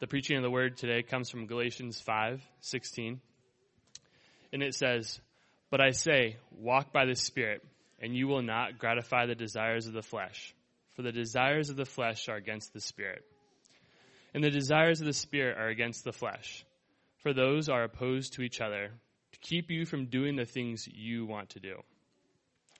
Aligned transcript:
The 0.00 0.06
preaching 0.06 0.38
of 0.38 0.42
the 0.42 0.50
word 0.50 0.78
today 0.78 1.02
comes 1.02 1.28
from 1.28 1.46
Galatians 1.46 2.00
5:16. 2.00 3.20
And 4.50 4.62
it 4.62 4.74
says, 4.74 5.20
"But 5.68 5.82
I 5.82 5.90
say, 5.90 6.38
walk 6.50 6.90
by 6.90 7.04
the 7.04 7.14
Spirit, 7.14 7.62
and 7.98 8.16
you 8.16 8.26
will 8.26 8.40
not 8.40 8.78
gratify 8.78 9.26
the 9.26 9.34
desires 9.34 9.86
of 9.86 9.92
the 9.92 10.02
flesh, 10.02 10.54
for 10.96 11.02
the 11.02 11.12
desires 11.12 11.68
of 11.68 11.76
the 11.76 11.84
flesh 11.84 12.30
are 12.30 12.36
against 12.36 12.72
the 12.72 12.80
Spirit, 12.80 13.26
and 14.32 14.42
the 14.42 14.50
desires 14.50 15.02
of 15.02 15.06
the 15.06 15.12
Spirit 15.12 15.58
are 15.58 15.68
against 15.68 16.04
the 16.04 16.14
flesh, 16.14 16.64
for 17.18 17.34
those 17.34 17.68
are 17.68 17.84
opposed 17.84 18.32
to 18.32 18.42
each 18.42 18.62
other, 18.62 18.98
to 19.32 19.38
keep 19.40 19.70
you 19.70 19.84
from 19.84 20.06
doing 20.06 20.34
the 20.34 20.46
things 20.46 20.88
you 20.88 21.26
want 21.26 21.50
to 21.50 21.60
do. 21.60 21.78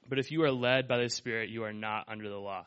But 0.09 0.19
if 0.19 0.31
you 0.31 0.43
are 0.45 0.51
led 0.51 0.89
by 0.89 0.97
the 0.97 1.11
Spirit, 1.11 1.51
you 1.51 1.65
are 1.65 1.75
not 1.75 2.09
under 2.09 2.31
the 2.31 2.41
law." 2.41 2.67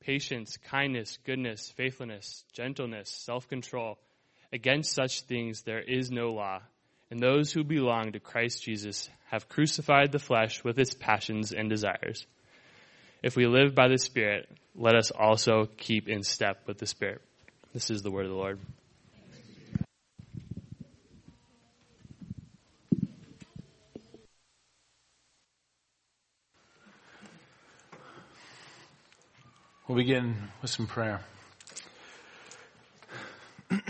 patience, 0.00 0.56
kindness, 0.56 1.18
goodness, 1.24 1.72
faithfulness, 1.76 2.44
gentleness, 2.52 3.10
self-control. 3.10 3.98
Against 4.52 4.92
such 4.92 5.22
things 5.22 5.62
there 5.62 5.80
is 5.80 6.10
no 6.10 6.30
law. 6.30 6.60
And 7.10 7.20
those 7.20 7.52
who 7.52 7.64
belong 7.64 8.12
to 8.12 8.20
Christ 8.20 8.62
Jesus 8.62 9.10
have 9.30 9.48
crucified 9.48 10.12
the 10.12 10.18
flesh 10.18 10.64
with 10.64 10.78
its 10.78 10.94
passions 10.94 11.52
and 11.52 11.68
desires. 11.68 12.26
If 13.22 13.36
we 13.36 13.46
live 13.46 13.74
by 13.74 13.88
the 13.88 13.98
Spirit, 13.98 14.48
let 14.74 14.94
us 14.94 15.10
also 15.10 15.68
keep 15.76 16.08
in 16.08 16.22
step 16.22 16.62
with 16.66 16.78
the 16.78 16.86
Spirit. 16.86 17.20
This 17.72 17.90
is 17.90 18.02
the 18.02 18.10
word 18.10 18.26
of 18.26 18.32
the 18.32 18.36
Lord. 18.36 18.58
We'll 29.90 29.96
begin 29.96 30.36
with 30.62 30.70
some 30.70 30.86
prayer. 30.86 31.20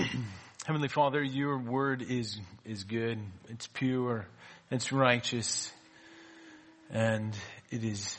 Heavenly 0.64 0.88
Father, 0.88 1.22
your 1.22 1.58
word 1.58 2.00
is, 2.00 2.40
is 2.64 2.84
good. 2.84 3.18
It's 3.50 3.66
pure. 3.66 4.24
It's 4.70 4.92
righteous. 4.92 5.70
And 6.90 7.36
it 7.70 7.84
is 7.84 8.16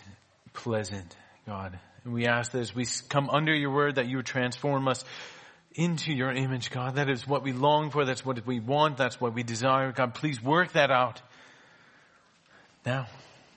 pleasant, 0.53 1.15
God. 1.47 1.79
And 2.03 2.13
we 2.13 2.27
ask 2.27 2.51
that 2.51 2.59
as 2.59 2.75
we 2.75 2.85
come 3.09 3.31
under 3.31 3.51
your 3.51 3.71
word 3.71 3.95
that 3.95 4.05
you 4.07 4.17
would 4.17 4.27
transform 4.27 4.87
us 4.87 5.03
into 5.73 6.13
your 6.13 6.31
image, 6.31 6.69
God. 6.69 6.97
That 6.97 7.09
is 7.09 7.27
what 7.27 7.41
we 7.41 7.51
long 7.51 7.89
for. 7.89 8.05
That's 8.05 8.23
what 8.23 8.45
we 8.45 8.59
want. 8.59 8.97
That's 8.97 9.19
what 9.19 9.33
we 9.33 9.41
desire. 9.41 9.91
God, 9.91 10.13
please 10.13 10.39
work 10.39 10.73
that 10.73 10.91
out 10.91 11.19
now 12.85 13.07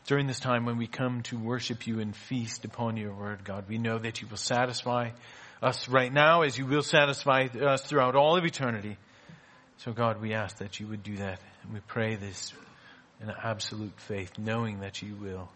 during 0.06 0.26
this 0.26 0.40
time 0.40 0.66
when 0.66 0.76
we 0.76 0.86
come 0.86 1.22
to 1.22 1.38
worship 1.38 1.86
you 1.86 2.00
and 2.00 2.14
feast 2.14 2.64
upon 2.64 2.96
your 2.96 3.14
word, 3.14 3.44
God, 3.44 3.64
we 3.68 3.78
know 3.78 3.98
that 3.98 4.20
you 4.20 4.28
will 4.28 4.36
satisfy 4.36 5.10
us 5.62 5.88
right 5.88 6.12
now 6.12 6.42
as 6.42 6.58
you 6.58 6.66
will 6.66 6.82
satisfy 6.82 7.44
us 7.44 7.82
throughout 7.84 8.14
all 8.14 8.36
of 8.36 8.44
eternity. 8.44 8.98
So 9.78 9.92
God, 9.92 10.20
we 10.20 10.34
ask 10.34 10.58
that 10.58 10.78
you 10.78 10.86
would 10.88 11.02
do 11.02 11.16
that. 11.16 11.40
And 11.62 11.72
we 11.72 11.80
pray 11.80 12.16
this 12.16 12.52
in 13.22 13.30
absolute 13.30 13.98
faith, 13.98 14.38
knowing 14.38 14.80
that 14.80 15.00
you 15.00 15.14
will 15.14 15.48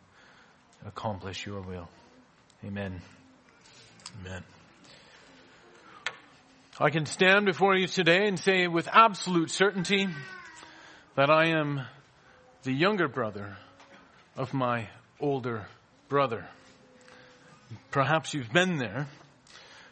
accomplish 0.87 1.45
your 1.45 1.61
will. 1.61 1.89
Amen. 2.65 3.03
Amen. 4.21 4.43
I 6.81 6.91
can 6.91 7.07
stand 7.07 7.45
before 7.45 7.75
you 7.75 7.87
today 7.87 8.29
and 8.29 8.39
say 8.39 8.67
with 8.67 8.89
absolute 8.91 9.51
certainty 9.51 10.09
that 11.17 11.29
I 11.29 11.49
am 11.49 11.83
the 12.63 12.73
younger 12.73 13.09
brother 13.09 13.57
of 14.39 14.55
my 14.55 14.89
older 15.19 15.67
brother. 16.09 16.47
Perhaps 17.91 18.35
you've 18.35 18.53
been 18.53 18.79
there. 18.79 19.09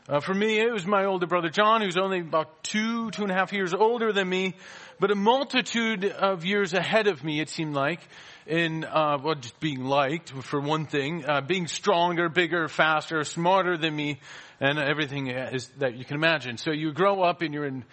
Uh, 0.09 0.21
for 0.21 0.33
me, 0.33 0.61
it 0.61 0.73
was 0.73 0.87
my 0.87 1.05
older 1.05 1.27
brother 1.27 1.49
John, 1.49 1.83
who's 1.83 1.97
only 1.97 2.21
about 2.21 2.63
two, 2.63 3.11
two 3.11 3.23
and 3.23 3.33
a 3.33 3.35
half 3.35 3.53
years 3.53 3.75
older 3.75 4.13
than 4.13 4.29
me, 4.29 4.55
but 5.01 5.11
a 5.11 5.17
multitude 5.17 6.05
of 6.05 6.45
years 6.45 6.75
ahead 6.75 7.09
of 7.09 7.25
me, 7.25 7.41
it 7.41 7.49
seemed 7.49 7.75
like, 7.75 7.99
in, 8.47 8.85
uh, 8.85 9.19
well, 9.21 9.35
just 9.35 9.59
being 9.59 9.85
liked, 9.85 10.31
for 10.31 10.61
one 10.61 10.87
thing, 10.87 11.25
uh, 11.27 11.41
being 11.41 11.67
stronger, 11.67 12.29
bigger, 12.29 12.69
faster, 12.69 13.25
smarter 13.25 13.77
than 13.77 13.97
me, 13.97 14.21
and 14.61 14.79
everything 14.79 15.27
is, 15.27 15.67
that 15.79 15.97
you 15.97 16.05
can 16.05 16.15
imagine. 16.15 16.57
So 16.57 16.71
you 16.71 16.93
grow 16.93 17.21
up 17.25 17.43
and 17.43 17.53
you're 17.53 17.67
in 17.67 17.85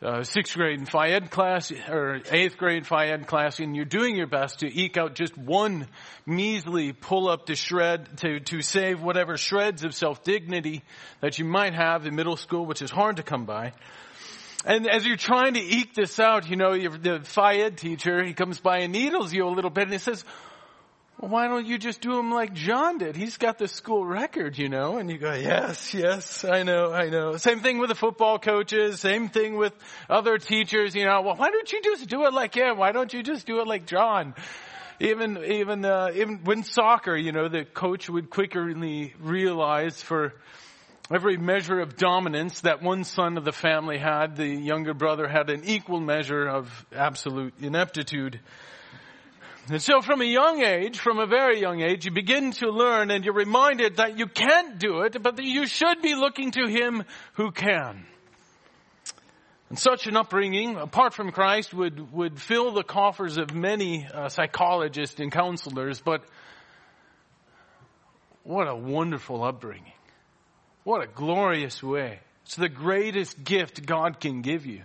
uh, 0.00 0.22
sixth 0.22 0.54
grade 0.54 0.78
in 0.78 0.86
Phys 0.86 1.10
Ed 1.10 1.30
class 1.30 1.72
or 1.72 2.20
eighth 2.30 2.56
grade 2.56 2.84
Phys 2.84 3.10
Ed 3.10 3.26
class, 3.26 3.58
and 3.58 3.74
you're 3.74 3.84
doing 3.84 4.16
your 4.16 4.28
best 4.28 4.60
to 4.60 4.72
eke 4.72 4.96
out 4.96 5.14
just 5.14 5.36
one 5.36 5.88
measly 6.24 6.92
pull 6.92 7.28
up 7.28 7.46
to 7.46 7.56
shred 7.56 8.18
to 8.18 8.38
to 8.40 8.62
save 8.62 9.00
whatever 9.02 9.36
shreds 9.36 9.84
of 9.84 9.94
self 9.94 10.22
dignity 10.22 10.82
that 11.20 11.38
you 11.38 11.44
might 11.44 11.74
have 11.74 12.06
in 12.06 12.14
middle 12.14 12.36
school, 12.36 12.64
which 12.64 12.80
is 12.80 12.90
hard 12.90 13.16
to 13.16 13.24
come 13.24 13.44
by. 13.44 13.72
And 14.64 14.88
as 14.88 15.06
you're 15.06 15.16
trying 15.16 15.54
to 15.54 15.60
eke 15.60 15.94
this 15.94 16.18
out, 16.18 16.48
you 16.48 16.56
know, 16.56 16.72
the 16.72 17.20
Phys 17.20 17.60
Ed 17.60 17.78
teacher, 17.78 18.24
he 18.24 18.34
comes 18.34 18.60
by 18.60 18.78
and 18.78 18.92
needles 18.92 19.32
you 19.32 19.46
a 19.46 19.50
little 19.50 19.70
bit, 19.70 19.84
and 19.84 19.92
he 19.92 19.98
says, 19.98 20.24
well, 21.18 21.30
why 21.30 21.48
don't 21.48 21.66
you 21.66 21.78
just 21.78 22.00
do 22.00 22.16
him 22.16 22.30
like 22.30 22.54
John 22.54 22.98
did? 22.98 23.16
He's 23.16 23.38
got 23.38 23.58
the 23.58 23.66
school 23.66 24.06
record, 24.06 24.56
you 24.56 24.68
know? 24.68 24.98
And 24.98 25.10
you 25.10 25.18
go, 25.18 25.34
yes, 25.34 25.92
yes, 25.92 26.44
I 26.44 26.62
know, 26.62 26.92
I 26.92 27.10
know. 27.10 27.36
Same 27.36 27.60
thing 27.60 27.78
with 27.78 27.88
the 27.88 27.96
football 27.96 28.38
coaches, 28.38 29.00
same 29.00 29.28
thing 29.28 29.56
with 29.56 29.72
other 30.08 30.38
teachers, 30.38 30.94
you 30.94 31.04
know, 31.04 31.22
well, 31.22 31.34
why 31.34 31.50
don't 31.50 31.72
you 31.72 31.82
just 31.82 32.08
do 32.08 32.24
it 32.26 32.32
like 32.32 32.54
him? 32.54 32.78
Why 32.78 32.92
don't 32.92 33.12
you 33.12 33.24
just 33.24 33.46
do 33.46 33.60
it 33.60 33.66
like 33.66 33.86
John? 33.86 34.34
Even, 35.00 35.38
even, 35.44 35.84
uh, 35.84 36.10
even 36.14 36.40
when 36.44 36.62
soccer, 36.62 37.16
you 37.16 37.32
know, 37.32 37.48
the 37.48 37.64
coach 37.64 38.08
would 38.08 38.30
quickly 38.30 39.14
realize 39.20 40.00
for 40.00 40.34
every 41.12 41.36
measure 41.36 41.80
of 41.80 41.96
dominance 41.96 42.60
that 42.60 42.80
one 42.80 43.02
son 43.02 43.38
of 43.38 43.44
the 43.44 43.52
family 43.52 43.98
had, 43.98 44.36
the 44.36 44.46
younger 44.46 44.94
brother 44.94 45.26
had 45.26 45.50
an 45.50 45.62
equal 45.64 46.00
measure 46.00 46.46
of 46.46 46.86
absolute 46.94 47.54
ineptitude. 47.60 48.38
And 49.70 49.82
so 49.82 50.00
from 50.00 50.22
a 50.22 50.24
young 50.24 50.62
age, 50.62 50.98
from 50.98 51.18
a 51.18 51.26
very 51.26 51.60
young 51.60 51.82
age, 51.82 52.06
you 52.06 52.10
begin 52.10 52.52
to 52.52 52.70
learn 52.70 53.10
and 53.10 53.24
you're 53.24 53.34
reminded 53.34 53.96
that 53.96 54.18
you 54.18 54.26
can't 54.26 54.78
do 54.78 55.02
it, 55.02 55.22
but 55.22 55.36
that 55.36 55.44
you 55.44 55.66
should 55.66 56.00
be 56.00 56.14
looking 56.14 56.52
to 56.52 56.66
Him 56.66 57.04
who 57.34 57.50
can. 57.50 58.06
And 59.68 59.78
such 59.78 60.06
an 60.06 60.16
upbringing, 60.16 60.76
apart 60.76 61.12
from 61.12 61.32
Christ, 61.32 61.74
would, 61.74 62.12
would 62.12 62.40
fill 62.40 62.72
the 62.72 62.82
coffers 62.82 63.36
of 63.36 63.54
many 63.54 64.06
uh, 64.06 64.30
psychologists 64.30 65.20
and 65.20 65.30
counselors, 65.30 66.00
but 66.00 66.22
what 68.44 68.66
a 68.66 68.74
wonderful 68.74 69.44
upbringing. 69.44 69.92
What 70.84 71.04
a 71.04 71.06
glorious 71.06 71.82
way. 71.82 72.20
It's 72.46 72.56
the 72.56 72.70
greatest 72.70 73.44
gift 73.44 73.84
God 73.84 74.20
can 74.20 74.40
give 74.40 74.64
you. 74.64 74.84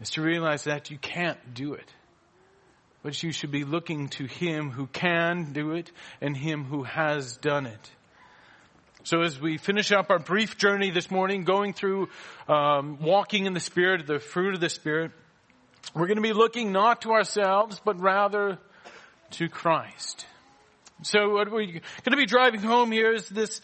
Is 0.00 0.08
to 0.10 0.22
realize 0.22 0.64
that 0.64 0.90
you 0.90 0.96
can't 0.96 1.52
do 1.52 1.74
it 1.74 1.92
but 3.02 3.20
you 3.22 3.32
should 3.32 3.50
be 3.50 3.64
looking 3.64 4.08
to 4.10 4.26
Him 4.26 4.70
who 4.70 4.86
can 4.86 5.52
do 5.52 5.72
it 5.72 5.90
and 6.20 6.36
Him 6.36 6.64
who 6.64 6.84
has 6.84 7.36
done 7.36 7.66
it. 7.66 7.90
So 9.04 9.22
as 9.22 9.40
we 9.40 9.58
finish 9.58 9.90
up 9.90 10.10
our 10.10 10.20
brief 10.20 10.56
journey 10.56 10.90
this 10.90 11.10
morning, 11.10 11.42
going 11.42 11.72
through 11.72 12.08
um, 12.48 12.98
walking 13.00 13.46
in 13.46 13.52
the 13.52 13.60
Spirit, 13.60 14.06
the 14.06 14.20
fruit 14.20 14.54
of 14.54 14.60
the 14.60 14.68
Spirit, 14.68 15.10
we're 15.92 16.06
going 16.06 16.16
to 16.16 16.22
be 16.22 16.32
looking 16.32 16.70
not 16.70 17.02
to 17.02 17.10
ourselves, 17.10 17.80
but 17.84 18.00
rather 18.00 18.58
to 19.32 19.48
Christ. 19.48 20.24
So 21.02 21.30
what 21.30 21.50
we're 21.50 21.66
going 21.66 21.82
to 22.10 22.16
be 22.16 22.26
driving 22.26 22.60
home 22.60 22.92
here 22.92 23.12
is 23.12 23.28
this, 23.28 23.60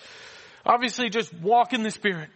obviously 0.66 1.08
just 1.08 1.32
walk 1.32 1.72
in 1.72 1.84
the 1.84 1.92
Spirit. 1.92 2.30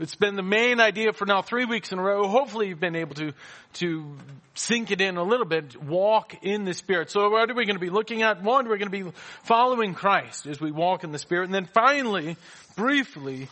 It's 0.00 0.14
been 0.14 0.34
the 0.34 0.42
main 0.42 0.80
idea 0.80 1.12
for 1.12 1.26
now 1.26 1.42
three 1.42 1.66
weeks 1.66 1.92
in 1.92 1.98
a 1.98 2.02
row. 2.02 2.26
Hopefully 2.26 2.68
you've 2.68 2.80
been 2.80 2.96
able 2.96 3.14
to, 3.16 3.34
to 3.74 4.16
sink 4.54 4.90
it 4.90 5.02
in 5.02 5.18
a 5.18 5.22
little 5.22 5.44
bit. 5.44 5.76
Walk 5.80 6.42
in 6.42 6.64
the 6.64 6.72
Spirit. 6.72 7.10
So 7.10 7.28
what 7.28 7.50
are 7.50 7.54
we 7.54 7.66
going 7.66 7.76
to 7.76 7.80
be 7.80 7.90
looking 7.90 8.22
at? 8.22 8.42
One, 8.42 8.66
we're 8.66 8.78
going 8.78 8.90
to 8.90 9.04
be 9.04 9.12
following 9.42 9.92
Christ 9.92 10.46
as 10.46 10.58
we 10.58 10.70
walk 10.70 11.04
in 11.04 11.12
the 11.12 11.18
Spirit. 11.18 11.44
And 11.44 11.54
then 11.54 11.66
finally, 11.66 12.38
briefly, 12.76 13.48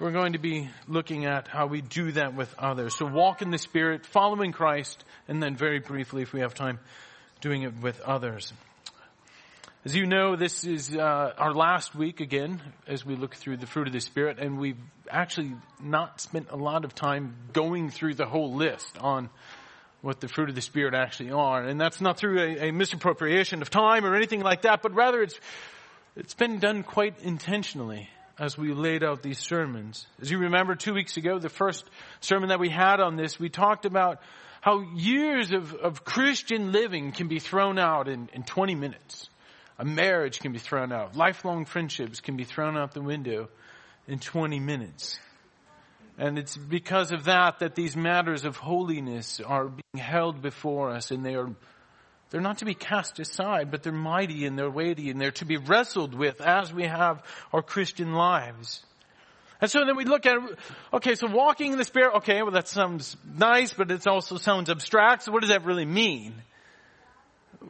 we're 0.00 0.12
going 0.12 0.32
to 0.32 0.38
be 0.38 0.70
looking 0.88 1.26
at 1.26 1.46
how 1.46 1.66
we 1.66 1.82
do 1.82 2.12
that 2.12 2.34
with 2.34 2.54
others. 2.58 2.96
So 2.96 3.04
walk 3.04 3.42
in 3.42 3.50
the 3.50 3.58
Spirit, 3.58 4.06
following 4.06 4.52
Christ, 4.52 5.04
and 5.28 5.42
then 5.42 5.56
very 5.56 5.78
briefly, 5.78 6.22
if 6.22 6.32
we 6.32 6.40
have 6.40 6.54
time, 6.54 6.78
doing 7.42 7.62
it 7.62 7.74
with 7.82 8.00
others. 8.00 8.50
As 9.84 9.96
you 9.96 10.06
know, 10.06 10.36
this 10.36 10.62
is 10.62 10.94
uh, 10.94 11.32
our 11.36 11.52
last 11.52 11.92
week 11.92 12.20
again 12.20 12.62
as 12.86 13.04
we 13.04 13.16
look 13.16 13.34
through 13.34 13.56
the 13.56 13.66
fruit 13.66 13.88
of 13.88 13.92
the 13.92 13.98
Spirit, 14.00 14.38
and 14.38 14.56
we've 14.56 14.78
actually 15.10 15.56
not 15.82 16.20
spent 16.20 16.52
a 16.52 16.56
lot 16.56 16.84
of 16.84 16.94
time 16.94 17.34
going 17.52 17.90
through 17.90 18.14
the 18.14 18.24
whole 18.24 18.54
list 18.54 18.96
on 19.00 19.28
what 20.00 20.20
the 20.20 20.28
fruit 20.28 20.48
of 20.48 20.54
the 20.54 20.60
Spirit 20.60 20.94
actually 20.94 21.32
are. 21.32 21.64
And 21.64 21.80
that's 21.80 22.00
not 22.00 22.16
through 22.16 22.38
a, 22.38 22.68
a 22.68 22.72
misappropriation 22.72 23.60
of 23.60 23.70
time 23.70 24.04
or 24.04 24.14
anything 24.14 24.42
like 24.42 24.62
that, 24.62 24.82
but 24.82 24.94
rather 24.94 25.20
it's, 25.20 25.40
it's 26.14 26.34
been 26.34 26.60
done 26.60 26.84
quite 26.84 27.18
intentionally 27.18 28.08
as 28.38 28.56
we 28.56 28.72
laid 28.72 29.02
out 29.02 29.20
these 29.20 29.40
sermons. 29.40 30.06
As 30.20 30.30
you 30.30 30.38
remember 30.38 30.76
two 30.76 30.94
weeks 30.94 31.16
ago, 31.16 31.40
the 31.40 31.48
first 31.48 31.84
sermon 32.20 32.50
that 32.50 32.60
we 32.60 32.68
had 32.68 33.00
on 33.00 33.16
this, 33.16 33.36
we 33.36 33.48
talked 33.48 33.84
about 33.84 34.20
how 34.60 34.82
years 34.94 35.50
of, 35.50 35.74
of 35.74 36.04
Christian 36.04 36.70
living 36.70 37.10
can 37.10 37.26
be 37.26 37.40
thrown 37.40 37.80
out 37.80 38.06
in, 38.06 38.28
in 38.32 38.44
20 38.44 38.76
minutes. 38.76 39.28
A 39.82 39.84
marriage 39.84 40.38
can 40.38 40.52
be 40.52 40.60
thrown 40.60 40.92
out. 40.92 41.16
Lifelong 41.16 41.64
friendships 41.64 42.20
can 42.20 42.36
be 42.36 42.44
thrown 42.44 42.76
out 42.76 42.94
the 42.94 43.02
window 43.02 43.48
in 44.06 44.20
20 44.20 44.60
minutes. 44.60 45.18
And 46.16 46.38
it's 46.38 46.56
because 46.56 47.10
of 47.10 47.24
that 47.24 47.58
that 47.58 47.74
these 47.74 47.96
matters 47.96 48.44
of 48.44 48.56
holiness 48.56 49.40
are 49.44 49.64
being 49.64 50.04
held 50.04 50.40
before 50.40 50.90
us 50.90 51.10
and 51.10 51.26
they 51.26 51.34
are, 51.34 51.50
they're 52.30 52.40
not 52.40 52.58
to 52.58 52.64
be 52.64 52.74
cast 52.74 53.18
aside, 53.18 53.72
but 53.72 53.82
they're 53.82 53.92
mighty 53.92 54.46
and 54.46 54.56
they're 54.56 54.70
weighty 54.70 55.10
and 55.10 55.20
they're 55.20 55.32
to 55.32 55.44
be 55.44 55.56
wrestled 55.56 56.14
with 56.14 56.40
as 56.40 56.72
we 56.72 56.84
have 56.84 57.20
our 57.52 57.60
Christian 57.60 58.12
lives. 58.12 58.84
And 59.60 59.68
so 59.68 59.84
then 59.84 59.96
we 59.96 60.04
look 60.04 60.26
at, 60.26 60.36
okay, 60.92 61.16
so 61.16 61.26
walking 61.26 61.72
in 61.72 61.78
the 61.78 61.84
Spirit, 61.84 62.18
okay, 62.18 62.40
well 62.42 62.52
that 62.52 62.68
sounds 62.68 63.16
nice, 63.36 63.72
but 63.72 63.90
it 63.90 64.06
also 64.06 64.36
sounds 64.36 64.70
abstract, 64.70 65.24
so 65.24 65.32
what 65.32 65.40
does 65.40 65.50
that 65.50 65.64
really 65.64 65.86
mean? 65.86 66.34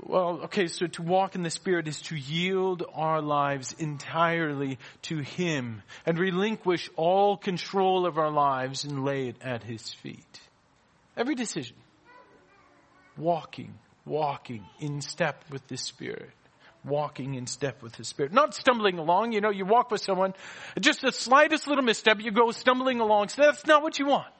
Well, 0.01 0.41
okay, 0.45 0.69
so 0.69 0.87
to 0.87 1.03
walk 1.03 1.35
in 1.35 1.43
the 1.43 1.51
Spirit 1.51 1.87
is 1.87 2.01
to 2.03 2.17
yield 2.17 2.85
our 2.95 3.21
lives 3.21 3.75
entirely 3.79 4.79
to 5.03 5.19
Him 5.19 5.83
and 6.07 6.19
relinquish 6.19 6.89
all 6.97 7.37
control 7.37 8.07
of 8.07 8.19
our 8.19 8.31
lives 8.31 8.85
and 8.85 9.05
lay 9.05 9.29
it 9.29 9.37
at 9.43 9.63
His 9.63 9.93
feet. 9.93 10.41
Every 11.17 11.35
decision. 11.35 11.77
Walking, 13.17 13.75
walking 14.05 14.65
in 14.81 15.03
step 15.03 15.45
with 15.51 15.67
the 15.69 15.77
Spirit. 15.77 16.31
Walking 16.85 17.35
in 17.35 17.47
step 17.47 17.83
with 17.83 17.93
the 17.93 18.05
Spirit. 18.05 18.33
Not 18.33 18.55
stumbling 18.55 18.99
along, 18.99 19.33
you 19.33 19.41
know, 19.41 19.51
you 19.51 19.67
walk 19.67 19.91
with 19.91 20.01
someone, 20.01 20.35
just 20.81 21.03
the 21.03 21.13
slightest 21.13 21.69
little 21.69 21.85
misstep, 21.85 22.21
you 22.21 22.33
go 22.33 22.51
stumbling 22.51 23.01
along. 23.01 23.29
So 23.29 23.43
that's 23.43 23.67
not 23.67 23.83
what 23.83 23.99
you 23.99 24.07
want. 24.07 24.33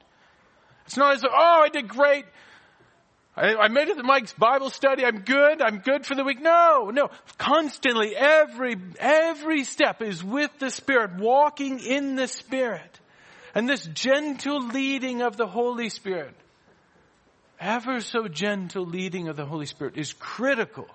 It's 0.85 0.97
not 0.97 1.15
as, 1.15 1.23
oh, 1.23 1.61
I 1.63 1.69
did 1.69 1.87
great. 1.87 2.25
I, 3.35 3.55
I 3.55 3.67
made 3.67 3.87
it 3.87 3.97
to 3.97 4.03
Mike's 4.03 4.33
Bible 4.33 4.69
study. 4.69 5.03
I'm 5.03 5.21
good. 5.21 5.61
I'm 5.61 5.79
good 5.79 6.05
for 6.05 6.15
the 6.15 6.23
week. 6.23 6.41
No, 6.41 6.91
no. 6.93 7.09
Constantly, 7.37 8.15
every, 8.15 8.75
every 8.99 9.63
step 9.63 10.01
is 10.01 10.23
with 10.23 10.51
the 10.59 10.69
Spirit, 10.69 11.15
walking 11.17 11.79
in 11.79 12.15
the 12.15 12.27
Spirit. 12.27 12.99
And 13.55 13.67
this 13.67 13.85
gentle 13.85 14.61
leading 14.61 15.21
of 15.21 15.37
the 15.37 15.47
Holy 15.47 15.89
Spirit, 15.89 16.35
ever 17.59 18.01
so 18.01 18.27
gentle 18.27 18.85
leading 18.85 19.27
of 19.27 19.35
the 19.35 19.45
Holy 19.45 19.65
Spirit 19.65 19.97
is 19.97 20.13
critical 20.13 20.87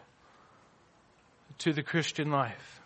to 1.59 1.73
the 1.73 1.83
Christian 1.83 2.31
life. 2.31 2.81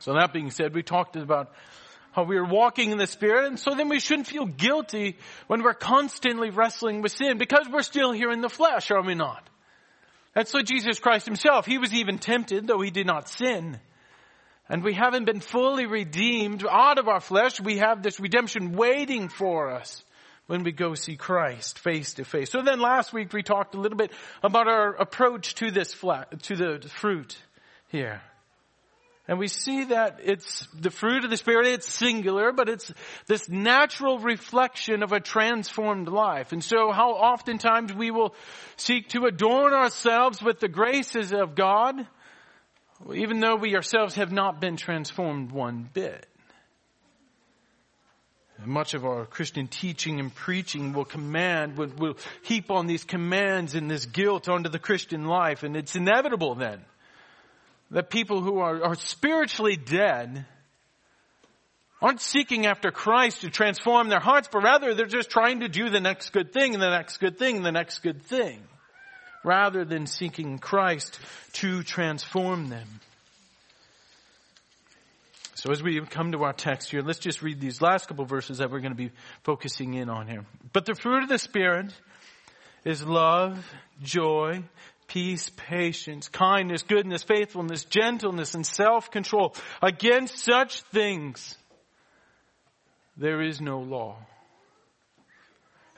So 0.00 0.14
that 0.14 0.32
being 0.32 0.50
said, 0.50 0.74
we 0.74 0.82
talked 0.82 1.16
about 1.16 1.52
how 2.12 2.24
we 2.24 2.36
are 2.36 2.44
walking 2.44 2.90
in 2.90 2.98
the 2.98 3.06
Spirit, 3.06 3.46
and 3.46 3.58
so 3.58 3.74
then 3.74 3.88
we 3.88 4.00
shouldn't 4.00 4.26
feel 4.26 4.46
guilty 4.46 5.16
when 5.46 5.62
we're 5.62 5.74
constantly 5.74 6.50
wrestling 6.50 7.02
with 7.02 7.12
sin 7.12 7.38
because 7.38 7.68
we're 7.70 7.82
still 7.82 8.12
here 8.12 8.32
in 8.32 8.40
the 8.40 8.48
flesh, 8.48 8.90
are 8.90 9.02
we 9.02 9.14
not? 9.14 9.48
That's 10.34 10.52
what 10.52 10.66
Jesus 10.66 10.98
Christ 10.98 11.26
himself, 11.26 11.66
he 11.66 11.78
was 11.78 11.92
even 11.94 12.18
tempted, 12.18 12.66
though 12.66 12.80
he 12.80 12.90
did 12.90 13.06
not 13.06 13.28
sin. 13.28 13.78
And 14.68 14.84
we 14.84 14.94
haven't 14.94 15.24
been 15.24 15.40
fully 15.40 15.86
redeemed 15.86 16.64
out 16.64 16.98
of 16.98 17.08
our 17.08 17.20
flesh. 17.20 17.60
We 17.60 17.78
have 17.78 18.04
this 18.04 18.20
redemption 18.20 18.72
waiting 18.72 19.28
for 19.28 19.72
us 19.72 20.04
when 20.46 20.62
we 20.62 20.70
go 20.70 20.94
see 20.94 21.16
Christ 21.16 21.80
face 21.80 22.14
to 22.14 22.24
face. 22.24 22.50
So 22.50 22.62
then 22.62 22.78
last 22.80 23.12
week 23.12 23.32
we 23.32 23.42
talked 23.42 23.74
a 23.74 23.80
little 23.80 23.98
bit 23.98 24.12
about 24.44 24.68
our 24.68 24.94
approach 24.94 25.56
to 25.56 25.72
this 25.72 25.92
flat, 25.92 26.42
to 26.44 26.56
the 26.56 26.88
fruit 26.88 27.36
here. 27.88 28.22
And 29.30 29.38
we 29.38 29.46
see 29.46 29.84
that 29.84 30.18
it's 30.24 30.66
the 30.74 30.90
fruit 30.90 31.22
of 31.22 31.30
the 31.30 31.36
Spirit, 31.36 31.68
it's 31.68 31.88
singular, 31.88 32.50
but 32.50 32.68
it's 32.68 32.92
this 33.28 33.48
natural 33.48 34.18
reflection 34.18 35.04
of 35.04 35.12
a 35.12 35.20
transformed 35.20 36.08
life. 36.08 36.50
And 36.50 36.64
so 36.64 36.90
how 36.90 37.12
oftentimes 37.12 37.94
we 37.94 38.10
will 38.10 38.34
seek 38.76 39.10
to 39.10 39.26
adorn 39.26 39.72
ourselves 39.72 40.42
with 40.42 40.58
the 40.58 40.66
graces 40.66 41.32
of 41.32 41.54
God, 41.54 42.04
even 43.14 43.38
though 43.38 43.54
we 43.54 43.76
ourselves 43.76 44.16
have 44.16 44.32
not 44.32 44.60
been 44.60 44.76
transformed 44.76 45.52
one 45.52 45.88
bit. 45.92 46.26
Much 48.66 48.94
of 48.94 49.04
our 49.04 49.26
Christian 49.26 49.68
teaching 49.68 50.18
and 50.18 50.34
preaching 50.34 50.92
will 50.92 51.04
command, 51.04 51.78
will, 51.78 51.92
will 51.96 52.16
heap 52.42 52.72
on 52.72 52.88
these 52.88 53.04
commands 53.04 53.76
and 53.76 53.88
this 53.88 54.06
guilt 54.06 54.48
onto 54.48 54.68
the 54.70 54.80
Christian 54.80 55.26
life, 55.26 55.62
and 55.62 55.76
it's 55.76 55.94
inevitable 55.94 56.56
then 56.56 56.84
that 57.90 58.10
people 58.10 58.40
who 58.42 58.58
are, 58.58 58.84
are 58.84 58.94
spiritually 58.94 59.76
dead 59.76 60.46
aren't 62.00 62.20
seeking 62.20 62.66
after 62.66 62.90
Christ 62.90 63.42
to 63.42 63.50
transform 63.50 64.08
their 64.08 64.20
hearts, 64.20 64.48
but 64.50 64.62
rather 64.62 64.94
they're 64.94 65.06
just 65.06 65.30
trying 65.30 65.60
to 65.60 65.68
do 65.68 65.90
the 65.90 66.00
next 66.00 66.30
good 66.30 66.52
thing 66.52 66.74
and 66.74 66.82
the 66.82 66.90
next 66.90 67.18
good 67.18 67.38
thing 67.38 67.56
and 67.56 67.64
the 67.64 67.72
next 67.72 67.98
good 67.98 68.22
thing, 68.22 68.62
rather 69.44 69.84
than 69.84 70.06
seeking 70.06 70.58
Christ 70.58 71.20
to 71.54 71.82
transform 71.82 72.68
them. 72.68 72.88
So 75.56 75.72
as 75.72 75.82
we 75.82 76.00
come 76.00 76.32
to 76.32 76.44
our 76.44 76.54
text 76.54 76.90
here, 76.90 77.02
let's 77.02 77.18
just 77.18 77.42
read 77.42 77.60
these 77.60 77.82
last 77.82 78.08
couple 78.08 78.24
verses 78.24 78.58
that 78.58 78.70
we're 78.70 78.80
going 78.80 78.92
to 78.92 78.96
be 78.96 79.10
focusing 79.42 79.92
in 79.92 80.08
on 80.08 80.26
here. 80.26 80.46
But 80.72 80.86
the 80.86 80.94
fruit 80.94 81.24
of 81.24 81.28
the 81.28 81.38
Spirit 81.38 81.92
is 82.86 83.04
love, 83.04 83.62
joy, 84.02 84.62
peace, 85.10 85.50
patience, 85.56 86.28
kindness, 86.28 86.84
goodness, 86.84 87.24
faithfulness, 87.24 87.84
gentleness, 87.84 88.54
and 88.54 88.64
self-control. 88.64 89.56
Against 89.82 90.38
such 90.38 90.82
things, 90.82 91.58
there 93.16 93.42
is 93.42 93.60
no 93.60 93.80
law. 93.80 94.18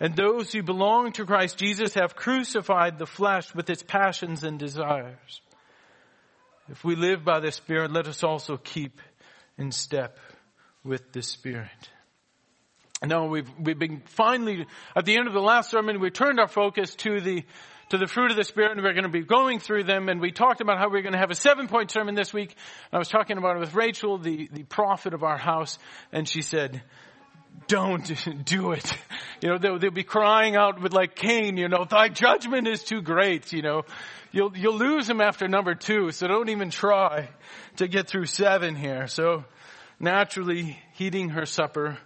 And 0.00 0.16
those 0.16 0.50
who 0.50 0.62
belong 0.62 1.12
to 1.12 1.26
Christ 1.26 1.58
Jesus 1.58 1.92
have 1.94 2.16
crucified 2.16 2.98
the 2.98 3.06
flesh 3.06 3.54
with 3.54 3.68
its 3.68 3.82
passions 3.82 4.44
and 4.44 4.58
desires. 4.58 5.42
If 6.70 6.82
we 6.82 6.96
live 6.96 7.22
by 7.22 7.40
the 7.40 7.52
Spirit, 7.52 7.92
let 7.92 8.08
us 8.08 8.24
also 8.24 8.56
keep 8.56 8.98
in 9.58 9.72
step 9.72 10.18
with 10.84 11.12
the 11.12 11.22
Spirit. 11.22 11.68
Now 13.04 13.26
we've, 13.26 13.50
we've 13.58 13.78
been 13.78 14.00
finally, 14.06 14.64
at 14.96 15.04
the 15.04 15.16
end 15.16 15.26
of 15.26 15.34
the 15.34 15.40
last 15.40 15.70
sermon, 15.70 16.00
we 16.00 16.10
turned 16.10 16.40
our 16.40 16.48
focus 16.48 16.94
to 16.96 17.20
the 17.20 17.44
to 17.92 17.98
the 17.98 18.06
fruit 18.06 18.30
of 18.30 18.38
the 18.38 18.44
Spirit, 18.44 18.72
and 18.72 18.82
we're 18.82 18.94
going 18.94 19.02
to 19.02 19.10
be 19.10 19.20
going 19.20 19.58
through 19.58 19.84
them. 19.84 20.08
And 20.08 20.18
we 20.18 20.32
talked 20.32 20.62
about 20.62 20.78
how 20.78 20.88
we're 20.88 21.02
going 21.02 21.12
to 21.12 21.18
have 21.18 21.30
a 21.30 21.34
seven 21.34 21.68
point 21.68 21.90
sermon 21.90 22.14
this 22.14 22.32
week. 22.32 22.56
I 22.90 22.96
was 22.96 23.08
talking 23.08 23.36
about 23.36 23.56
it 23.56 23.58
with 23.58 23.74
Rachel, 23.74 24.16
the, 24.16 24.48
the 24.50 24.62
prophet 24.62 25.12
of 25.12 25.22
our 25.22 25.36
house, 25.36 25.78
and 26.10 26.26
she 26.26 26.40
said, 26.40 26.82
don't 27.66 28.10
do 28.46 28.72
it. 28.72 28.96
You 29.42 29.50
know, 29.50 29.58
they'll, 29.58 29.78
they'll 29.78 29.90
be 29.90 30.04
crying 30.04 30.56
out 30.56 30.80
with 30.80 30.94
like 30.94 31.14
Cain, 31.14 31.58
you 31.58 31.68
know, 31.68 31.84
thy 31.84 32.08
judgment 32.08 32.66
is 32.66 32.82
too 32.82 33.02
great, 33.02 33.52
you 33.52 33.60
know. 33.60 33.82
You'll, 34.30 34.56
you'll 34.56 34.78
lose 34.78 35.06
him 35.06 35.20
after 35.20 35.46
number 35.46 35.74
two, 35.74 36.12
so 36.12 36.26
don't 36.26 36.48
even 36.48 36.70
try 36.70 37.28
to 37.76 37.88
get 37.88 38.08
through 38.08 38.24
seven 38.24 38.74
here. 38.74 39.06
So 39.06 39.44
naturally, 40.00 40.78
heeding 40.94 41.28
her 41.28 41.44
supper, 41.44 41.98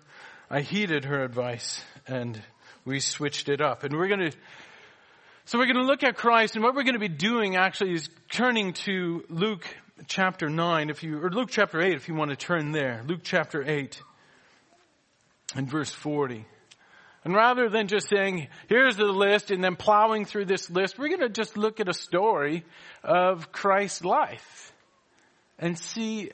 I 0.51 0.63
heeded 0.63 1.05
her 1.05 1.23
advice 1.23 1.81
and 2.09 2.43
we 2.85 2.99
switched 2.99 3.49
it 3.49 3.61
up. 3.61 3.85
And 3.85 3.97
we're 3.97 4.09
going 4.09 4.33
to 4.33 4.37
so 5.47 5.59
we're 5.59 5.67
going 5.67 5.77
to 5.77 5.85
look 5.85 6.03
at 6.03 6.17
Christ 6.17 6.57
and 6.57 6.65
what 6.65 6.75
we're 6.75 6.83
going 6.83 6.95
to 6.95 6.99
be 6.99 7.09
doing 7.09 7.55
actually 7.55 7.95
is 7.95 8.11
turning 8.31 8.73
to 8.73 9.25
Luke 9.29 9.65
chapter 10.09 10.49
9 10.49 10.91
if 10.91 11.05
you, 11.05 11.23
or 11.23 11.31
Luke 11.31 11.51
chapter 11.51 11.81
8 11.81 11.95
if 11.95 12.09
you 12.09 12.17
want 12.17 12.31
to 12.31 12.37
turn 12.37 12.73
there. 12.73 13.05
Luke 13.07 13.21
chapter 13.23 13.63
8 13.65 14.03
and 15.55 15.71
verse 15.71 15.93
40. 15.93 16.45
And 17.25 17.33
rather 17.33 17.69
than 17.69 17.87
just 17.87 18.09
saying, 18.09 18.49
here's 18.69 18.97
the 18.97 19.05
list 19.05 19.53
and 19.53 19.63
then 19.63 19.77
plowing 19.77 20.25
through 20.25 20.47
this 20.47 20.69
list, 20.69 20.99
we're 20.99 21.09
going 21.09 21.21
to 21.21 21.29
just 21.29 21.57
look 21.57 21.79
at 21.79 21.89
a 21.89 21.95
story 21.95 22.65
of 23.05 23.53
Christ's 23.53 24.05
life 24.05 24.73
and 25.61 25.79
see 25.79 26.33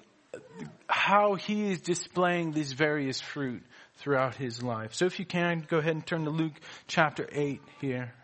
how 0.86 1.34
he 1.34 1.70
is 1.70 1.82
displaying 1.82 2.52
these 2.52 2.72
various 2.72 3.20
fruit 3.20 3.62
throughout 3.96 4.36
his 4.36 4.62
life. 4.62 4.94
So 4.94 5.04
if 5.04 5.18
you 5.18 5.26
can, 5.26 5.66
go 5.68 5.76
ahead 5.76 5.94
and 5.94 6.06
turn 6.06 6.24
to 6.24 6.30
Luke 6.30 6.58
chapter 6.86 7.28
8 7.30 7.60
here. 7.82 8.14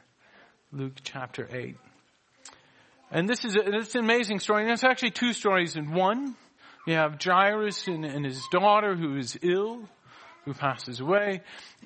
Luke 0.71 0.97
chapter 1.03 1.49
8. 1.51 1.77
And 3.11 3.27
this 3.27 3.45
is 3.47 3.57
a, 3.57 3.77
it's 3.77 3.95
an 3.95 4.05
amazing 4.05 4.41
story. 4.41 4.65
And 4.65 4.73
it's 4.73 4.85
actually 4.85 5.13
two 5.13 5.33
stories 5.33 5.77
in 5.77 5.93
one. 5.93 6.37
You 6.87 6.95
have 6.95 7.19
Jairus 7.23 7.87
and, 7.87 8.05
and 8.05 8.25
his 8.25 8.43
daughter 8.53 8.95
who 8.95 9.17
is 9.17 9.39
ill, 9.43 9.81
who 10.45 10.53
passes 10.53 11.01
away. 11.01 11.41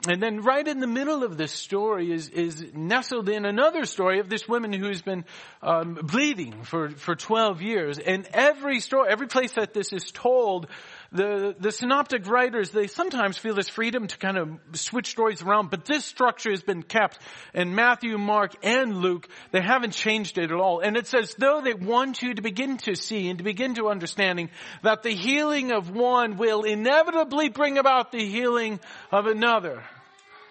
And 0.08 0.20
then 0.20 0.40
right 0.40 0.66
in 0.66 0.80
the 0.80 0.88
middle 0.88 1.22
of 1.22 1.36
this 1.36 1.52
story 1.52 2.10
is, 2.10 2.28
is 2.28 2.64
nestled 2.74 3.28
in 3.28 3.44
another 3.44 3.84
story 3.84 4.18
of 4.18 4.28
this 4.28 4.48
woman 4.48 4.72
who's 4.72 5.00
been 5.00 5.24
um, 5.62 5.94
bleeding 6.02 6.64
for, 6.64 6.90
for 6.90 7.14
12 7.14 7.62
years. 7.62 7.98
And 8.00 8.28
every 8.32 8.80
story, 8.80 9.08
every 9.10 9.28
place 9.28 9.52
that 9.52 9.74
this 9.74 9.92
is 9.92 10.10
told, 10.10 10.66
the, 11.12 11.54
the 11.58 11.70
synoptic 11.70 12.26
writers, 12.26 12.70
they 12.70 12.86
sometimes 12.86 13.36
feel 13.36 13.54
this 13.54 13.68
freedom 13.68 14.06
to 14.06 14.16
kind 14.16 14.38
of 14.38 14.48
switch 14.72 15.10
stories 15.10 15.42
around, 15.42 15.70
but 15.70 15.84
this 15.84 16.06
structure 16.06 16.50
has 16.50 16.62
been 16.62 16.82
kept 16.82 17.18
in 17.52 17.74
Matthew, 17.74 18.16
Mark, 18.16 18.54
and 18.62 18.96
Luke. 18.96 19.28
They 19.50 19.60
haven't 19.60 19.92
changed 19.92 20.38
it 20.38 20.50
at 20.50 20.56
all. 20.56 20.80
And 20.80 20.96
it's 20.96 21.12
as 21.12 21.34
though 21.34 21.60
they 21.60 21.74
want 21.74 22.22
you 22.22 22.34
to 22.34 22.42
begin 22.42 22.78
to 22.78 22.94
see 22.94 23.28
and 23.28 23.38
to 23.38 23.44
begin 23.44 23.74
to 23.74 23.88
understanding 23.88 24.48
that 24.82 25.02
the 25.02 25.14
healing 25.14 25.72
of 25.72 25.90
one 25.90 26.38
will 26.38 26.62
inevitably 26.62 27.50
bring 27.50 27.76
about 27.76 28.10
the 28.10 28.24
healing 28.24 28.80
of 29.10 29.26
another. 29.26 29.82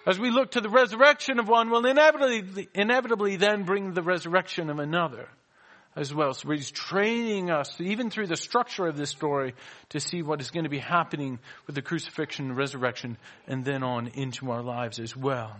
As 0.05 0.19
we 0.19 0.29
look 0.29 0.51
to 0.51 0.61
the 0.61 0.69
resurrection 0.69 1.39
of 1.39 1.47
one 1.47 1.71
will 1.71 1.85
inevitably, 1.85 2.67
inevitably 2.75 3.35
then 3.37 3.63
bring 3.63 3.93
the 3.93 4.03
resurrection 4.03 4.69
of 4.69 4.77
another 4.77 5.27
as 5.95 6.13
well. 6.13 6.33
So 6.33 6.49
he's 6.51 6.71
training 6.71 7.49
us, 7.49 7.79
even 7.79 8.09
through 8.09 8.27
the 8.27 8.37
structure 8.37 8.87
of 8.87 8.97
this 8.97 9.09
story, 9.09 9.53
to 9.89 9.99
see 9.99 10.21
what 10.21 10.39
is 10.41 10.51
going 10.51 10.63
to 10.63 10.69
be 10.69 10.79
happening 10.79 11.39
with 11.67 11.75
the 11.75 11.81
crucifixion 11.81 12.47
and 12.47 12.57
resurrection 12.57 13.17
and 13.47 13.65
then 13.65 13.83
on 13.83 14.07
into 14.07 14.51
our 14.51 14.61
lives 14.61 14.99
as 14.99 15.15
well. 15.15 15.55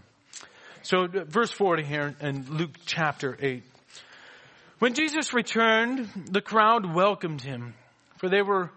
So 0.83 1.07
verse 1.07 1.51
40 1.51 1.83
here 1.83 2.15
in 2.21 2.45
Luke 2.49 2.75
chapter 2.85 3.37
8. 3.39 3.63
When 4.79 4.93
Jesus 4.93 5.33
returned, 5.33 6.09
the 6.31 6.41
crowd 6.41 6.91
welcomed 6.91 7.41
him, 7.41 7.75
for 8.17 8.29
they 8.29 8.41
were 8.41 8.71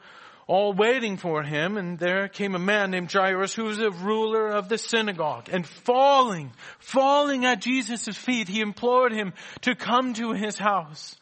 all 0.46 0.75
waiting 0.75 1.16
for 1.16 1.42
him, 1.42 1.78
and 1.78 1.99
there 1.99 2.28
came 2.28 2.54
a 2.54 2.58
man 2.58 2.90
named 2.90 3.11
Jairus 3.11 3.54
who 3.54 3.64
was 3.64 3.78
a 3.78 3.90
ruler 3.90 4.49
of 4.49 4.68
the 4.68 4.76
synagogue. 4.76 5.49
And 5.50 5.66
falling, 5.66 6.52
falling 6.78 7.46
at 7.46 7.62
Jesus' 7.62 8.18
feet, 8.18 8.49
he 8.49 8.61
implored 8.61 9.12
him 9.12 9.32
to 9.62 9.75
come 9.75 10.12
to 10.14 10.32
his 10.32 10.58
house 10.58 11.16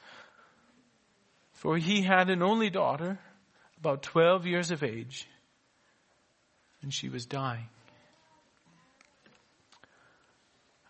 for 1.62 1.76
he 1.76 2.02
had 2.02 2.28
an 2.28 2.42
only 2.42 2.70
daughter, 2.70 3.20
about 3.78 4.02
12 4.02 4.46
years 4.46 4.72
of 4.72 4.82
age, 4.82 5.28
and 6.82 6.92
she 6.92 7.08
was 7.08 7.24
dying. 7.24 7.68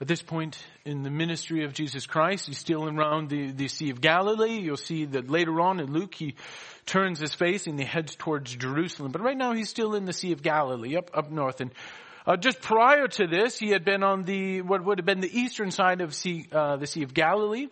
At 0.01 0.09
this 0.09 0.23
point 0.23 0.57
in 0.87 1.03
the 1.03 1.11
ministry 1.11 1.65
of 1.65 1.75
Jesus 1.75 2.07
Christ, 2.07 2.47
he's 2.47 2.57
still 2.57 2.89
around 2.89 3.29
the, 3.29 3.53
the 3.53 3.69
Sea 3.69 3.91
of 3.91 4.01
Galilee. 4.01 4.61
You'll 4.61 4.79
see 4.79 5.05
that 5.05 5.29
later 5.29 5.61
on 5.61 5.79
in 5.79 5.93
Luke, 5.93 6.15
he 6.15 6.37
turns 6.87 7.21
his 7.21 7.35
face 7.35 7.67
and 7.67 7.79
he 7.79 7.85
heads 7.85 8.17
towards 8.17 8.57
Jerusalem. 8.57 9.13
But 9.13 9.21
right 9.21 9.37
now, 9.37 9.53
he's 9.53 9.69
still 9.69 9.95
in 9.95 10.07
the 10.07 10.15
Sea 10.15 10.33
of 10.33 10.43
Galilee, 10.43 10.97
up, 10.97 11.11
up 11.13 11.31
north. 11.31 11.61
And 11.61 11.71
uh, 12.27 12.39
just 12.39 12.63
prior 12.63 13.09
to 13.09 13.27
this, 13.27 13.59
he 13.59 13.69
had 13.69 13.85
been 13.85 14.03
on 14.03 14.23
the, 14.23 14.63
what 14.63 14.83
would 14.83 14.99
have 14.99 15.07
been 15.07 15.21
the 15.21 15.39
eastern 15.39 15.71
side 15.71 16.01
of 16.01 16.15
sea, 16.15 16.47
uh, 16.51 16.77
the 16.77 16.87
Sea 16.87 17.03
of 17.03 17.13
Galilee 17.13 17.69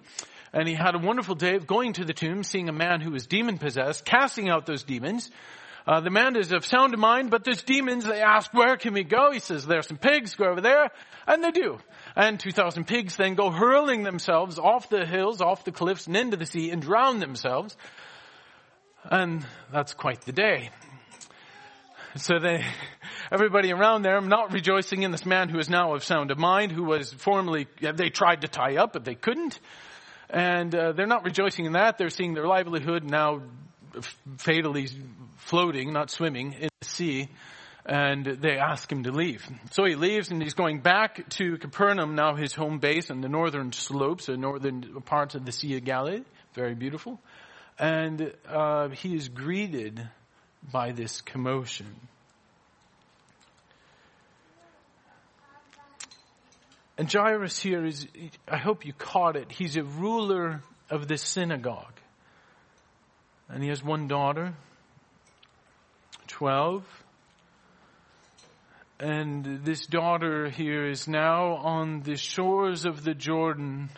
and 0.52 0.68
he 0.68 0.74
had 0.74 0.94
a 0.94 0.98
wonderful 0.98 1.34
day 1.34 1.54
of 1.56 1.66
going 1.66 1.92
to 1.94 2.04
the 2.04 2.12
tomb, 2.12 2.42
seeing 2.42 2.68
a 2.68 2.72
man 2.72 3.00
who 3.00 3.12
was 3.12 3.26
demon 3.26 3.58
possessed, 3.58 4.04
casting 4.04 4.48
out 4.48 4.66
those 4.66 4.82
demons. 4.82 5.30
Uh, 5.86 6.00
the 6.00 6.10
man 6.10 6.36
is 6.36 6.52
of 6.52 6.64
sound 6.64 6.96
mind, 6.98 7.30
but 7.30 7.44
those 7.44 7.62
demons, 7.62 8.04
they 8.04 8.20
ask, 8.20 8.52
where 8.52 8.76
can 8.76 8.92
we 8.92 9.02
go? 9.02 9.32
He 9.32 9.38
says, 9.38 9.66
there 9.66 9.78
are 9.78 9.82
some 9.82 9.96
pigs, 9.96 10.34
go 10.34 10.44
over 10.44 10.60
there. 10.60 10.90
And 11.26 11.42
they 11.42 11.50
do. 11.50 11.78
And 12.14 12.38
2,000 12.38 12.86
pigs 12.86 13.16
then 13.16 13.34
go 13.34 13.50
hurling 13.50 14.02
themselves 14.02 14.58
off 14.58 14.88
the 14.88 15.06
hills, 15.06 15.40
off 15.40 15.64
the 15.64 15.72
cliffs, 15.72 16.06
and 16.06 16.16
into 16.16 16.36
the 16.36 16.46
sea 16.46 16.70
and 16.70 16.82
drown 16.82 17.18
themselves. 17.18 17.76
And 19.04 19.46
that's 19.72 19.94
quite 19.94 20.20
the 20.22 20.32
day. 20.32 20.70
So 22.16 22.38
they, 22.40 22.64
everybody 23.30 23.72
around 23.72 24.02
there, 24.02 24.20
not 24.20 24.52
rejoicing 24.52 25.04
in 25.04 25.12
this 25.12 25.24
man 25.24 25.48
who 25.48 25.58
is 25.58 25.70
now 25.70 25.94
of 25.94 26.04
sound 26.04 26.30
of 26.30 26.38
mind, 26.38 26.72
who 26.72 26.84
was 26.84 27.12
formerly, 27.12 27.68
they 27.80 28.10
tried 28.10 28.40
to 28.40 28.48
tie 28.48 28.76
up, 28.76 28.92
but 28.92 29.04
they 29.04 29.14
couldn't. 29.14 29.58
And 30.32 30.74
uh, 30.74 30.92
they're 30.92 31.06
not 31.06 31.24
rejoicing 31.24 31.64
in 31.66 31.72
that. 31.72 31.98
They're 31.98 32.10
seeing 32.10 32.34
their 32.34 32.46
livelihood 32.46 33.04
now 33.04 33.42
fatally 34.38 34.88
floating, 35.36 35.92
not 35.92 36.10
swimming, 36.10 36.52
in 36.52 36.68
the 36.80 36.86
sea. 36.86 37.28
And 37.84 38.24
they 38.24 38.58
ask 38.58 38.90
him 38.92 39.04
to 39.04 39.10
leave. 39.10 39.44
So 39.72 39.84
he 39.84 39.96
leaves 39.96 40.30
and 40.30 40.40
he's 40.40 40.54
going 40.54 40.80
back 40.80 41.28
to 41.30 41.56
Capernaum, 41.56 42.14
now 42.14 42.36
his 42.36 42.54
home 42.54 42.78
base 42.78 43.10
on 43.10 43.20
the 43.20 43.28
northern 43.28 43.72
slopes, 43.72 44.26
the 44.26 44.36
northern 44.36 45.02
parts 45.02 45.34
of 45.34 45.44
the 45.44 45.52
Sea 45.52 45.76
of 45.76 45.84
Galilee. 45.84 46.22
Very 46.54 46.74
beautiful. 46.74 47.18
And 47.78 48.32
uh, 48.48 48.90
he 48.90 49.16
is 49.16 49.28
greeted 49.28 50.08
by 50.70 50.92
this 50.92 51.22
commotion. 51.22 51.86
And 57.00 57.10
Jairus 57.10 57.58
here 57.58 57.86
is, 57.86 58.06
I 58.46 58.58
hope 58.58 58.84
you 58.84 58.92
caught 58.92 59.34
it, 59.34 59.50
he's 59.50 59.78
a 59.78 59.82
ruler 59.82 60.60
of 60.90 61.08
the 61.08 61.16
synagogue. 61.16 61.98
And 63.48 63.62
he 63.62 63.70
has 63.70 63.82
one 63.82 64.06
daughter, 64.06 64.52
12. 66.26 66.84
And 68.98 69.64
this 69.64 69.86
daughter 69.86 70.50
here 70.50 70.90
is 70.90 71.08
now 71.08 71.54
on 71.54 72.02
the 72.02 72.16
shores 72.16 72.84
of 72.84 73.02
the 73.02 73.14
Jordan, 73.14 73.88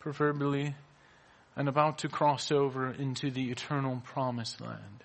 proverbially, 0.00 0.74
and 1.54 1.68
about 1.68 1.98
to 1.98 2.08
cross 2.08 2.50
over 2.50 2.90
into 2.92 3.30
the 3.30 3.50
eternal 3.50 4.00
promised 4.04 4.58
land. 4.62 5.04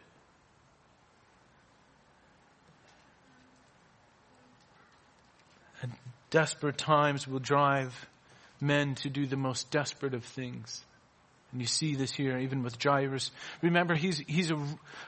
Desperate 6.30 6.78
times 6.78 7.28
will 7.28 7.40
drive 7.40 8.08
men 8.60 8.96
to 8.96 9.10
do 9.10 9.26
the 9.26 9.38
most 9.38 9.72
desperate 9.72 10.14
of 10.14 10.24
things. 10.24 10.84
And 11.52 11.62
you 11.62 11.68
see 11.68 11.96
this 11.96 12.12
here 12.12 12.38
even 12.38 12.62
with 12.62 12.82
Jairus. 12.82 13.32
Remember, 13.62 13.96
he's, 13.96 14.18
he's 14.18 14.52
a, 14.52 14.60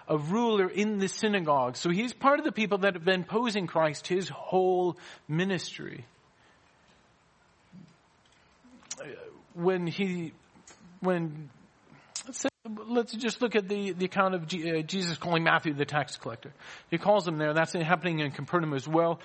a 0.08 0.18
ruler 0.18 0.70
in 0.70 1.00
the 1.00 1.10
synagogue. 1.10 1.76
So 1.76 1.90
he's 1.90 2.14
part 2.14 2.40
of 2.40 2.46
the 2.46 2.52
people 2.52 2.80
that 2.80 2.94
have 2.94 3.04
been 3.04 3.26
posing 3.26 3.68
Christ 3.68 4.08
his 4.08 4.30
whole 4.30 4.98
ministry. 5.28 6.06
When 9.54 9.88
he, 9.88 10.32
when, 11.02 11.50
let's, 12.26 12.40
say, 12.40 12.50
let's 12.88 13.12
just 13.14 13.42
look 13.42 13.58
at 13.58 13.68
the, 13.68 13.92
the 13.92 14.06
account 14.06 14.36
of 14.36 14.48
G, 14.48 14.80
uh, 14.80 14.82
Jesus 14.82 15.18
calling 15.18 15.44
Matthew 15.44 15.74
the 15.74 15.86
tax 15.86 16.16
collector. 16.16 16.54
He 16.90 16.98
calls 16.98 17.28
him 17.28 17.38
there. 17.38 17.54
That's 17.54 17.74
happening 17.74 18.20
in 18.20 18.32
Capernaum 18.32 18.74
as 18.74 18.88
well. 18.88 19.20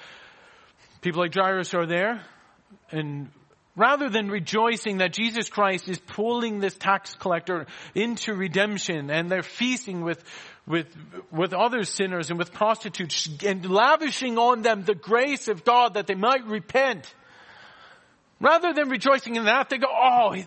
People 1.05 1.21
like 1.21 1.35
Jairus 1.35 1.75
are 1.75 1.85
there, 1.85 2.23
and 2.91 3.29
rather 3.77 4.09
than 4.09 4.31
rejoicing 4.31 4.99
that 4.99 5.13
Jesus 5.13 5.51
Christ 5.51 5.87
is 5.87 5.99
pulling 5.99 6.61
this 6.61 6.73
tax 6.73 7.15
collector 7.15 7.67
into 7.95 8.33
redemption 8.33 9.11
and 9.11 9.31
they're 9.31 9.43
feasting 9.43 10.01
with, 10.01 10.25
with, 10.67 10.87
with 11.31 11.53
other 11.53 11.83
sinners 11.83 12.31
and 12.31 12.39
with 12.39 12.55
prostitutes 12.55 13.29
and 13.45 13.71
lavishing 13.71 14.39
on 14.39 14.63
them 14.63 14.83
the 14.83 14.95
grace 14.95 15.49
of 15.49 15.63
God 15.63 15.93
that 15.93 16.07
they 16.07 16.15
might 16.15 16.47
repent. 16.47 17.13
Rather 18.41 18.73
than 18.73 18.89
rejoicing 18.89 19.37
in 19.37 19.45
that, 19.45 19.69
they 19.69 19.77
go, 19.77 19.89
oh, 19.91 20.33
he, 20.33 20.47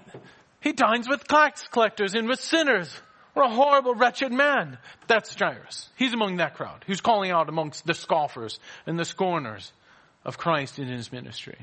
he 0.61 0.73
dines 0.73 1.07
with 1.07 1.27
tax 1.27 1.67
collectors 1.67 2.15
and 2.15 2.27
with 2.27 2.39
sinners. 2.39 2.91
What 3.35 3.51
a 3.51 3.53
horrible, 3.53 3.93
wretched 3.93 4.31
man. 4.31 4.79
That's 5.05 5.35
Jairus. 5.35 5.87
He's 5.97 6.13
among 6.13 6.37
that 6.37 6.55
crowd 6.55 6.83
who's 6.87 7.01
calling 7.01 7.29
out 7.29 7.47
amongst 7.47 7.85
the 7.85 7.93
scoffers 7.93 8.59
and 8.87 8.97
the 8.97 9.05
scorners 9.05 9.71
of 10.27 10.37
Christ 10.37 10.77
in 10.77 10.87
his 10.87 11.11
ministry. 11.11 11.57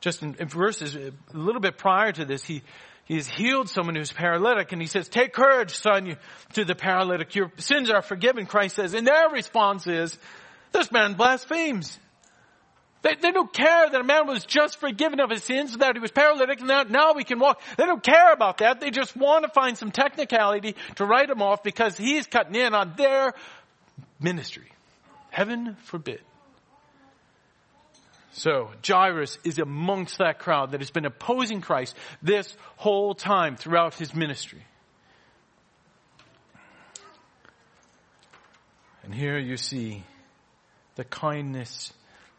Just 0.00 0.22
in, 0.22 0.36
in 0.38 0.48
verses, 0.48 0.94
a 0.96 1.12
little 1.32 1.60
bit 1.60 1.76
prior 1.76 2.12
to 2.12 2.24
this, 2.24 2.44
he, 2.44 2.62
has 3.10 3.26
healed 3.26 3.68
someone 3.68 3.96
who's 3.96 4.12
paralytic 4.12 4.72
and 4.72 4.80
he 4.80 4.86
says, 4.86 5.08
take 5.08 5.32
courage, 5.32 5.76
son, 5.76 6.06
you, 6.06 6.16
to 6.54 6.64
the 6.64 6.74
paralytic. 6.74 7.34
Your 7.34 7.50
sins 7.58 7.90
are 7.90 8.00
forgiven, 8.00 8.46
Christ 8.46 8.76
says. 8.76 8.94
And 8.94 9.06
their 9.06 9.28
response 9.28 9.86
is, 9.86 10.16
this 10.72 10.90
man 10.90 11.14
blasphemes. 11.14 11.98
They, 13.02 13.16
they 13.20 13.32
don't 13.32 13.52
care 13.52 13.90
that 13.90 14.00
a 14.00 14.04
man 14.04 14.26
was 14.26 14.46
just 14.46 14.80
forgiven 14.80 15.20
of 15.20 15.28
his 15.28 15.44
sins, 15.44 15.76
that 15.76 15.94
he 15.94 16.00
was 16.00 16.10
paralytic, 16.10 16.60
and 16.60 16.70
that 16.70 16.90
now 16.90 17.12
we 17.12 17.24
can 17.24 17.38
walk. 17.38 17.60
They 17.76 17.84
don't 17.84 18.02
care 18.02 18.32
about 18.32 18.58
that. 18.58 18.80
They 18.80 18.90
just 18.90 19.14
want 19.14 19.44
to 19.44 19.50
find 19.50 19.76
some 19.76 19.90
technicality 19.90 20.74
to 20.96 21.04
write 21.04 21.28
him 21.28 21.42
off 21.42 21.62
because 21.62 21.98
he's 21.98 22.26
cutting 22.26 22.54
in 22.54 22.72
on 22.72 22.94
their 22.96 23.34
ministry. 24.20 24.70
Heaven 25.30 25.76
forbid. 25.84 26.20
So 28.36 28.70
Jairus 28.84 29.38
is 29.44 29.60
amongst 29.60 30.18
that 30.18 30.40
crowd 30.40 30.72
that 30.72 30.80
has 30.80 30.90
been 30.90 31.04
opposing 31.04 31.60
Christ 31.60 31.94
this 32.20 32.54
whole 32.76 33.14
time 33.14 33.56
throughout 33.56 33.94
his 33.94 34.12
ministry. 34.12 34.64
And 39.04 39.14
here 39.14 39.38
you 39.38 39.56
see 39.56 40.02
the 40.96 41.04
kindness 41.04 41.92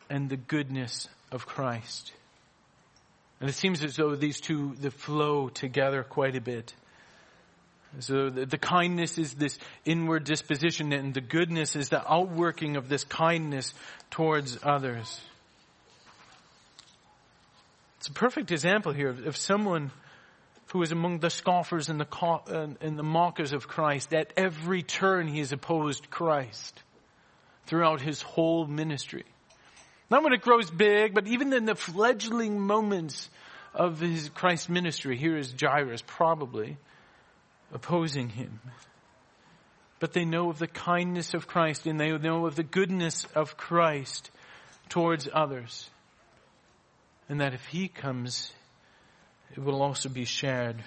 and 0.10 0.30
the 0.30 0.36
goodness 0.36 1.08
of 1.32 1.46
Christ. 1.46 2.12
And 3.40 3.50
it 3.50 3.54
seems 3.54 3.82
as 3.82 3.96
though 3.96 4.16
these 4.16 4.42
two 4.42 4.74
flow 4.92 5.48
together 5.48 6.04
quite 6.04 6.36
a 6.36 6.42
bit. 6.42 6.74
So 8.00 8.30
the, 8.30 8.46
the 8.46 8.58
kindness 8.58 9.18
is 9.18 9.34
this 9.36 9.58
inward 9.86 10.26
disposition 10.26 10.92
and 10.92 11.14
the 11.14 11.22
goodness 11.22 11.78
is 11.78 11.88
the 11.88 12.06
outworking 12.12 12.76
of 12.76 12.90
this 12.90 13.06
kindness 13.06 13.74
towards 14.10 14.58
others. 14.62 15.22
It's 18.06 18.12
a 18.12 18.14
perfect 18.14 18.52
example 18.52 18.94
here 18.94 19.10
of, 19.10 19.36
someone 19.36 19.90
who 20.68 20.84
is 20.84 20.92
among 20.92 21.22
the 21.22 21.32
scoffers 21.32 21.90
and 21.90 22.00
the, 22.00 22.78
and 22.80 23.00
the 23.00 23.04
mockers 23.04 23.52
of 23.52 23.68
Christ. 23.68 24.14
At 24.14 24.32
every 24.38 24.84
turn 24.84 25.28
he 25.28 25.40
has 25.40 25.52
opposed 25.52 26.12
Christ 26.12 26.84
throughout 27.66 28.02
his 28.02 28.22
whole 28.22 28.68
ministry. 28.68 29.24
Not 30.12 30.24
when 30.24 30.34
it 30.34 30.42
grows 30.42 30.70
big, 30.70 31.16
but 31.16 31.26
even 31.26 31.52
in 31.52 31.66
the 31.66 31.74
fledgling 31.74 32.60
moments 32.60 33.28
of 33.74 34.02
his 34.02 34.30
Christ 34.30 34.70
ministry, 34.70 35.18
here 35.18 35.36
is 35.36 35.56
Jairus 35.60 36.04
probably 36.06 36.78
opposing 37.74 38.30
him. 38.30 38.60
But 40.00 40.14
they 40.14 40.26
know 40.26 40.52
of 40.52 40.60
the 40.60 40.68
kindness 40.68 41.34
of 41.34 41.48
Christ 41.48 41.88
and 41.88 42.00
they 42.00 42.16
know 42.16 42.46
of 42.46 42.56
the 42.56 42.62
goodness 42.62 43.26
of 43.34 43.58
Christ 43.58 44.30
towards 44.90 45.28
others. 45.34 45.90
And 47.28 47.42
that 47.42 47.54
if 47.54 47.66
he 47.66 47.88
comes, 47.88 48.52
it 49.52 49.60
will 49.60 49.82
also 49.82 50.10
be 50.10 50.26
shared 50.26 50.84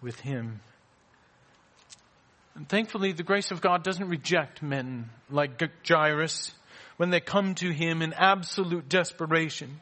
with 0.00 0.18
him. 0.20 0.60
And 2.54 2.68
thankfully, 2.68 3.12
the 3.12 3.22
grace 3.22 3.52
of 3.52 3.60
God 3.60 3.84
doesn't 3.84 4.08
reject 4.08 4.62
men 4.62 5.10
like 5.30 5.62
Jairus 5.86 6.52
when 6.96 7.10
they 7.10 7.20
come 7.20 7.54
to 7.56 7.70
him 7.70 8.02
in 8.02 8.12
absolute 8.12 8.88
desperation. 8.88 9.80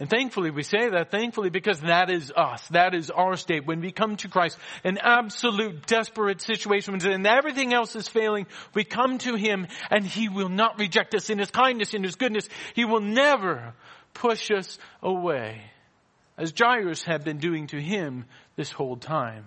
And 0.00 0.08
thankfully 0.08 0.50
we 0.50 0.62
say 0.62 0.90
that, 0.90 1.10
thankfully 1.10 1.50
because 1.50 1.80
that 1.80 2.08
is 2.10 2.30
us. 2.34 2.66
That 2.68 2.94
is 2.94 3.10
our 3.10 3.36
state. 3.36 3.66
When 3.66 3.80
we 3.80 3.90
come 3.90 4.16
to 4.16 4.28
Christ, 4.28 4.58
an 4.84 4.98
absolute 4.98 5.86
desperate 5.86 6.40
situation, 6.40 6.98
when 6.98 7.26
everything 7.26 7.72
else 7.72 7.96
is 7.96 8.06
failing, 8.06 8.46
we 8.74 8.84
come 8.84 9.18
to 9.18 9.34
Him 9.34 9.66
and 9.90 10.04
He 10.04 10.28
will 10.28 10.50
not 10.50 10.78
reject 10.78 11.14
us 11.14 11.30
in 11.30 11.38
His 11.38 11.50
kindness, 11.50 11.94
in 11.94 12.04
His 12.04 12.14
goodness. 12.14 12.48
He 12.74 12.84
will 12.84 13.00
never 13.00 13.74
push 14.14 14.50
us 14.50 14.78
away. 15.02 15.62
As 16.36 16.52
Jairus 16.56 17.02
had 17.02 17.24
been 17.24 17.38
doing 17.38 17.66
to 17.68 17.80
Him 17.80 18.24
this 18.56 18.70
whole 18.70 18.96
time. 18.96 19.44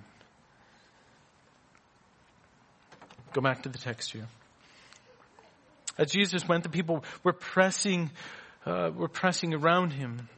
Go 3.33 3.41
back 3.41 3.63
to 3.63 3.69
the 3.69 3.77
text 3.77 4.11
here. 4.11 4.27
As 5.97 6.11
Jesus 6.11 6.47
went, 6.47 6.63
the 6.63 6.69
people 6.69 7.03
were 7.23 7.33
pressing, 7.33 8.11
uh, 8.65 8.91
were 8.93 9.07
pressing 9.07 9.53
around 9.53 9.91
him. 9.91 10.29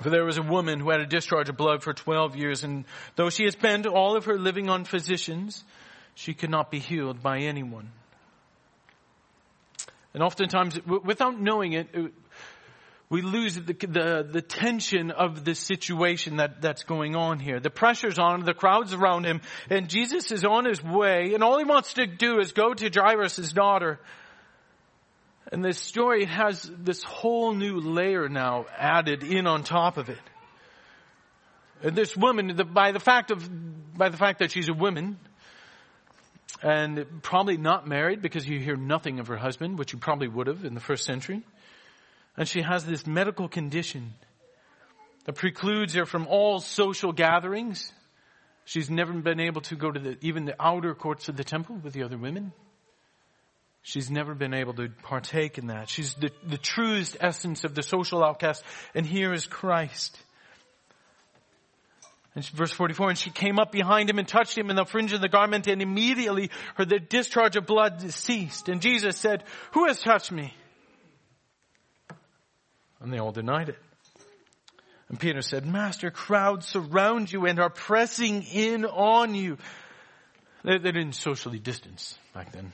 For 0.00 0.10
there 0.10 0.24
was 0.24 0.38
a 0.38 0.42
woman 0.42 0.80
who 0.80 0.90
had 0.90 1.00
a 1.00 1.06
discharge 1.06 1.48
of 1.48 1.56
blood 1.56 1.82
for 1.82 1.92
12 1.92 2.36
years, 2.36 2.64
and 2.64 2.84
though 3.14 3.30
she 3.30 3.44
had 3.44 3.52
spent 3.52 3.86
all 3.86 4.16
of 4.16 4.24
her 4.24 4.38
living 4.38 4.68
on 4.68 4.84
physicians, 4.84 5.62
she 6.14 6.34
could 6.34 6.50
not 6.50 6.70
be 6.70 6.78
healed 6.78 7.22
by 7.22 7.40
anyone. 7.40 7.90
And 10.14 10.22
oftentimes, 10.22 10.78
without 10.86 11.40
knowing 11.40 11.72
it, 11.72 11.88
we 13.12 13.22
lose 13.22 13.54
the, 13.54 13.62
the, 13.62 14.28
the, 14.28 14.42
tension 14.42 15.10
of 15.10 15.44
the 15.44 15.54
situation 15.54 16.38
that, 16.38 16.62
that's 16.62 16.82
going 16.82 17.14
on 17.14 17.38
here. 17.38 17.60
The 17.60 17.70
pressure's 17.70 18.18
on, 18.18 18.40
him, 18.40 18.46
the 18.46 18.54
crowd's 18.54 18.94
around 18.94 19.24
him, 19.24 19.42
and 19.70 19.88
Jesus 19.88 20.32
is 20.32 20.44
on 20.44 20.64
his 20.64 20.82
way, 20.82 21.34
and 21.34 21.44
all 21.44 21.58
he 21.58 21.64
wants 21.64 21.92
to 21.94 22.06
do 22.06 22.40
is 22.40 22.52
go 22.52 22.72
to 22.72 22.90
Jairus' 22.92 23.52
daughter 23.52 24.00
and 25.52 25.62
this 25.62 25.78
story 25.78 26.24
has 26.24 26.68
this 26.78 27.02
whole 27.02 27.52
new 27.54 27.78
layer 27.78 28.26
now 28.30 28.64
added 28.76 29.22
in 29.22 29.46
on 29.46 29.64
top 29.64 29.98
of 29.98 30.08
it. 30.08 30.18
And 31.82 31.94
this 31.94 32.16
woman, 32.16 32.58
by 32.72 32.92
the 32.92 32.98
fact 32.98 33.30
of, 33.30 33.46
by 33.94 34.08
the 34.08 34.16
fact 34.16 34.38
that 34.38 34.50
she's 34.50 34.70
a 34.70 34.72
woman, 34.72 35.18
and 36.62 37.22
probably 37.22 37.58
not 37.58 37.86
married 37.86 38.22
because 38.22 38.48
you 38.48 38.60
hear 38.60 38.76
nothing 38.76 39.20
of 39.20 39.26
her 39.26 39.36
husband, 39.36 39.78
which 39.78 39.92
you 39.92 39.98
probably 39.98 40.28
would 40.28 40.46
have 40.46 40.64
in 40.64 40.72
the 40.72 40.80
first 40.80 41.04
century. 41.04 41.42
And 42.36 42.48
she 42.48 42.62
has 42.62 42.84
this 42.84 43.06
medical 43.06 43.48
condition 43.48 44.14
that 45.24 45.34
precludes 45.34 45.94
her 45.94 46.06
from 46.06 46.26
all 46.26 46.60
social 46.60 47.12
gatherings. 47.12 47.92
She's 48.64 48.90
never 48.90 49.12
been 49.12 49.40
able 49.40 49.60
to 49.62 49.76
go 49.76 49.90
to 49.90 50.00
the, 50.00 50.18
even 50.20 50.44
the 50.44 50.56
outer 50.60 50.94
courts 50.94 51.28
of 51.28 51.36
the 51.36 51.44
temple 51.44 51.76
with 51.76 51.92
the 51.92 52.04
other 52.04 52.16
women. 52.16 52.52
She's 53.82 54.10
never 54.10 54.34
been 54.34 54.54
able 54.54 54.74
to 54.74 54.88
partake 55.02 55.58
in 55.58 55.66
that. 55.66 55.88
She's 55.88 56.14
the, 56.14 56.30
the 56.46 56.58
truest 56.58 57.16
essence 57.20 57.64
of 57.64 57.74
the 57.74 57.82
social 57.82 58.24
outcast. 58.24 58.62
And 58.94 59.04
here 59.04 59.32
is 59.32 59.46
Christ. 59.46 60.18
And 62.34 62.44
verse 62.46 62.72
44, 62.72 63.10
and 63.10 63.18
she 63.18 63.30
came 63.30 63.58
up 63.58 63.72
behind 63.72 64.08
him 64.08 64.18
and 64.18 64.26
touched 64.26 64.56
him 64.56 64.70
in 64.70 64.76
the 64.76 64.86
fringe 64.86 65.12
of 65.12 65.20
the 65.20 65.28
garment 65.28 65.66
and 65.66 65.82
immediately 65.82 66.50
her 66.76 66.84
the 66.84 66.98
discharge 66.98 67.56
of 67.56 67.66
blood 67.66 68.00
ceased. 68.12 68.68
And 68.68 68.80
Jesus 68.80 69.18
said, 69.18 69.44
who 69.72 69.86
has 69.86 70.00
touched 70.00 70.32
me? 70.32 70.54
And 73.02 73.12
they 73.12 73.18
all 73.18 73.32
denied 73.32 73.68
it. 73.68 73.78
And 75.08 75.20
Peter 75.20 75.42
said, 75.42 75.66
Master, 75.66 76.10
crowds 76.10 76.66
surround 76.66 77.30
you 77.30 77.46
and 77.46 77.60
are 77.60 77.68
pressing 77.68 78.42
in 78.42 78.84
on 78.86 79.34
you. 79.34 79.58
They, 80.64 80.78
they 80.78 80.92
didn't 80.92 81.14
socially 81.14 81.58
distance 81.58 82.18
back 82.32 82.52
then. 82.52 82.72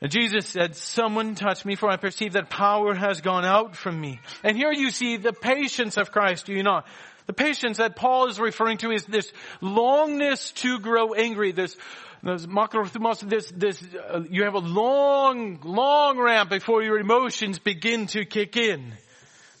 And 0.00 0.12
Jesus 0.12 0.46
said, 0.46 0.76
someone 0.76 1.34
touched 1.34 1.64
me 1.64 1.74
for 1.74 1.88
I 1.90 1.96
perceive 1.96 2.34
that 2.34 2.50
power 2.50 2.94
has 2.94 3.20
gone 3.20 3.44
out 3.44 3.74
from 3.74 4.00
me. 4.00 4.20
And 4.44 4.56
here 4.56 4.72
you 4.72 4.90
see 4.90 5.16
the 5.16 5.32
patience 5.32 5.96
of 5.96 6.12
Christ, 6.12 6.46
do 6.46 6.52
you 6.52 6.62
not? 6.62 6.86
The 7.28 7.34
patience 7.34 7.76
that 7.76 7.94
Paul 7.94 8.28
is 8.28 8.40
referring 8.40 8.78
to 8.78 8.90
is 8.90 9.04
this 9.04 9.30
longness 9.60 10.54
to 10.62 10.80
grow 10.80 11.12
angry, 11.12 11.52
this, 11.52 11.76
this, 12.22 12.46
this, 13.26 13.52
this 13.54 13.84
uh, 14.10 14.22
you 14.30 14.44
have 14.44 14.54
a 14.54 14.60
long, 14.60 15.60
long 15.62 16.18
ramp 16.18 16.48
before 16.48 16.82
your 16.82 16.98
emotions 16.98 17.58
begin 17.58 18.06
to 18.08 18.24
kick 18.24 18.56
in. 18.56 18.94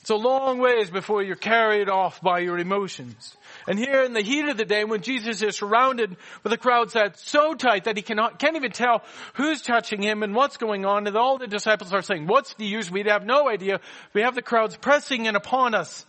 It's 0.00 0.08
a 0.08 0.16
long 0.16 0.58
ways 0.60 0.88
before 0.88 1.22
you're 1.22 1.36
carried 1.36 1.90
off 1.90 2.22
by 2.22 2.38
your 2.38 2.58
emotions. 2.58 3.36
And 3.66 3.78
here 3.78 4.02
in 4.02 4.14
the 4.14 4.22
heat 4.22 4.48
of 4.48 4.56
the 4.56 4.64
day 4.64 4.84
when 4.84 5.02
Jesus 5.02 5.42
is 5.42 5.56
surrounded 5.56 6.16
with 6.42 6.54
a 6.54 6.56
crowd 6.56 6.88
that's 6.88 7.30
so 7.30 7.52
tight 7.52 7.84
that 7.84 7.98
he 7.98 8.02
cannot, 8.02 8.38
can't 8.38 8.56
even 8.56 8.72
tell 8.72 9.02
who's 9.34 9.60
touching 9.60 10.00
him 10.00 10.22
and 10.22 10.34
what's 10.34 10.56
going 10.56 10.86
on 10.86 11.06
and 11.06 11.18
all 11.18 11.36
the 11.36 11.46
disciples 11.46 11.92
are 11.92 12.00
saying, 12.00 12.26
what's 12.28 12.54
the 12.54 12.64
use? 12.64 12.90
We'd 12.90 13.08
have 13.08 13.26
no 13.26 13.46
idea. 13.46 13.80
We 14.14 14.22
have 14.22 14.34
the 14.34 14.40
crowds 14.40 14.74
pressing 14.74 15.26
in 15.26 15.36
upon 15.36 15.74
us. 15.74 16.06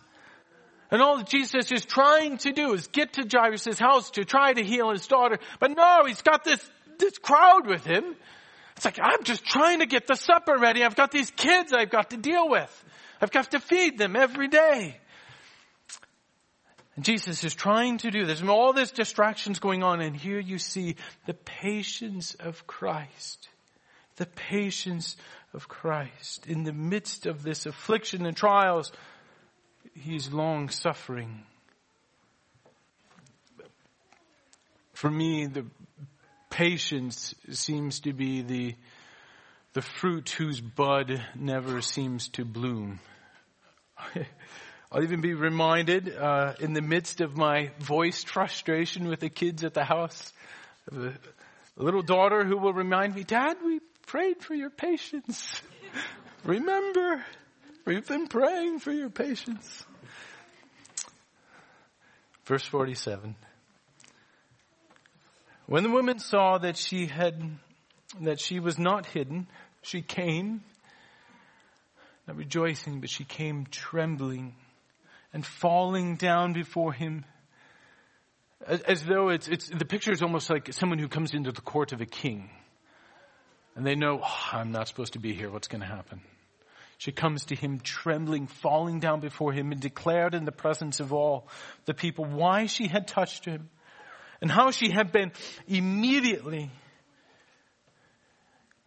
And 0.90 1.00
all 1.00 1.22
Jesus 1.22 1.70
is 1.70 1.84
trying 1.84 2.38
to 2.38 2.52
do 2.52 2.72
is 2.72 2.88
get 2.88 3.12
to 3.14 3.26
Jairus' 3.30 3.78
house 3.78 4.10
to 4.12 4.24
try 4.24 4.52
to 4.52 4.62
heal 4.62 4.90
his 4.90 5.06
daughter. 5.06 5.38
But 5.60 5.70
no, 5.76 6.04
he's 6.06 6.22
got 6.22 6.44
this, 6.44 6.68
this 6.98 7.16
crowd 7.18 7.66
with 7.66 7.84
him. 7.84 8.16
It's 8.76 8.84
like, 8.84 8.98
I'm 9.00 9.22
just 9.24 9.44
trying 9.44 9.80
to 9.80 9.86
get 9.86 10.06
the 10.06 10.16
supper 10.16 10.56
ready. 10.58 10.82
I've 10.82 10.96
got 10.96 11.12
these 11.12 11.30
kids 11.30 11.72
I've 11.72 11.90
got 11.90 12.10
to 12.10 12.16
deal 12.16 12.48
with. 12.48 12.84
I've 13.20 13.30
got 13.30 13.50
to 13.52 13.60
feed 13.60 13.98
them 13.98 14.16
every 14.16 14.48
day. 14.48 14.96
And 16.96 17.04
Jesus 17.04 17.44
is 17.44 17.54
trying 17.54 17.98
to 17.98 18.10
do 18.10 18.26
this. 18.26 18.40
And 18.40 18.50
all 18.50 18.72
this 18.72 18.90
distractions 18.90 19.60
going 19.60 19.82
on. 19.82 20.00
And 20.00 20.16
here 20.16 20.40
you 20.40 20.58
see 20.58 20.96
the 21.26 21.34
patience 21.34 22.34
of 22.34 22.66
Christ. 22.66 23.48
The 24.16 24.26
patience 24.26 25.16
of 25.54 25.68
Christ. 25.68 26.46
In 26.46 26.64
the 26.64 26.72
midst 26.72 27.26
of 27.26 27.42
this 27.42 27.66
affliction 27.66 28.26
and 28.26 28.36
trials, 28.36 28.92
He's 30.02 30.32
long 30.32 30.68
suffering. 30.68 31.42
For 34.94 35.10
me, 35.10 35.46
the 35.46 35.66
patience 36.50 37.34
seems 37.50 38.00
to 38.00 38.12
be 38.12 38.42
the, 38.42 38.74
the 39.72 39.82
fruit 39.82 40.30
whose 40.30 40.60
bud 40.60 41.22
never 41.34 41.80
seems 41.80 42.28
to 42.30 42.44
bloom. 42.44 43.00
I'll 44.92 45.02
even 45.02 45.20
be 45.20 45.34
reminded 45.34 46.14
uh, 46.16 46.54
in 46.60 46.72
the 46.72 46.82
midst 46.82 47.20
of 47.20 47.36
my 47.36 47.70
voiced 47.78 48.28
frustration 48.28 49.06
with 49.06 49.20
the 49.20 49.30
kids 49.30 49.62
at 49.64 49.74
the 49.74 49.84
house 49.84 50.32
a 50.92 51.82
little 51.82 52.02
daughter 52.02 52.44
who 52.44 52.58
will 52.58 52.72
remind 52.72 53.14
me, 53.14 53.24
Dad, 53.24 53.56
we 53.64 53.80
prayed 54.06 54.42
for 54.42 54.54
your 54.54 54.70
patience. 54.70 55.62
Remember, 56.44 57.24
we've 57.84 58.06
been 58.06 58.26
praying 58.26 58.80
for 58.80 58.92
your 58.92 59.10
patience. 59.10 59.84
Verse 62.50 62.64
47. 62.64 63.36
When 65.66 65.84
the 65.84 65.88
woman 65.88 66.18
saw 66.18 66.58
that 66.58 66.76
she 66.76 67.06
had, 67.06 67.40
that 68.22 68.40
she 68.40 68.58
was 68.58 68.76
not 68.76 69.06
hidden, 69.06 69.46
she 69.82 70.02
came, 70.02 70.64
not 72.26 72.36
rejoicing, 72.36 72.98
but 72.98 73.08
she 73.08 73.22
came 73.22 73.66
trembling 73.70 74.56
and 75.32 75.46
falling 75.46 76.16
down 76.16 76.52
before 76.52 76.92
him. 76.92 77.24
As, 78.66 79.04
though 79.04 79.28
it's, 79.28 79.46
it's, 79.46 79.68
the 79.68 79.84
picture 79.84 80.10
is 80.10 80.20
almost 80.20 80.50
like 80.50 80.72
someone 80.72 80.98
who 80.98 81.06
comes 81.06 81.34
into 81.34 81.52
the 81.52 81.60
court 81.60 81.92
of 81.92 82.00
a 82.00 82.06
king. 82.06 82.50
And 83.76 83.86
they 83.86 83.94
know, 83.94 84.22
oh, 84.24 84.48
I'm 84.50 84.72
not 84.72 84.88
supposed 84.88 85.12
to 85.12 85.20
be 85.20 85.34
here. 85.34 85.52
What's 85.52 85.68
going 85.68 85.82
to 85.82 85.86
happen? 85.86 86.20
She 87.00 87.12
comes 87.12 87.46
to 87.46 87.54
him 87.54 87.80
trembling, 87.80 88.46
falling 88.46 89.00
down 89.00 89.20
before 89.20 89.54
him 89.54 89.72
and 89.72 89.80
declared 89.80 90.34
in 90.34 90.44
the 90.44 90.52
presence 90.52 91.00
of 91.00 91.14
all 91.14 91.48
the 91.86 91.94
people 91.94 92.26
why 92.26 92.66
she 92.66 92.88
had 92.88 93.08
touched 93.08 93.46
him 93.46 93.70
and 94.42 94.50
how 94.50 94.70
she 94.70 94.90
had 94.90 95.10
been 95.10 95.32
immediately 95.66 96.70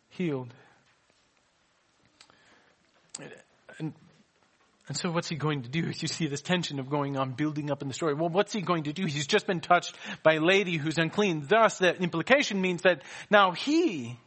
healed. 0.10 0.54
And, 3.80 3.94
and 4.88 4.96
so 4.96 5.10
what's 5.10 5.28
he 5.28 5.36
going 5.36 5.64
to 5.64 5.70
do? 5.70 5.80
You 5.80 6.08
see 6.08 6.28
this 6.28 6.44
tension 6.44 6.80
of 6.80 6.92
going 6.92 7.18
on 7.18 7.32
building 7.32 7.72
up 7.72 7.82
in 7.82 7.88
the 7.88 7.96
story. 7.96 8.14
Well, 8.14 8.30
what's 8.30 8.54
he 8.54 8.62
going 8.62 8.84
to 8.84 8.94
do? 8.94 9.08
He's 9.08 9.26
just 9.26 9.48
been 9.48 9.60
touched 9.60 9.96
by 10.22 10.36
a 10.36 10.40
lady 10.40 10.78
who's 10.78 11.00
unclean. 11.00 11.48
Thus, 11.48 11.80
the 11.80 11.96
implication 12.00 12.62
means 12.62 12.84
that 12.84 13.02
now 13.32 13.54
he 13.54 14.20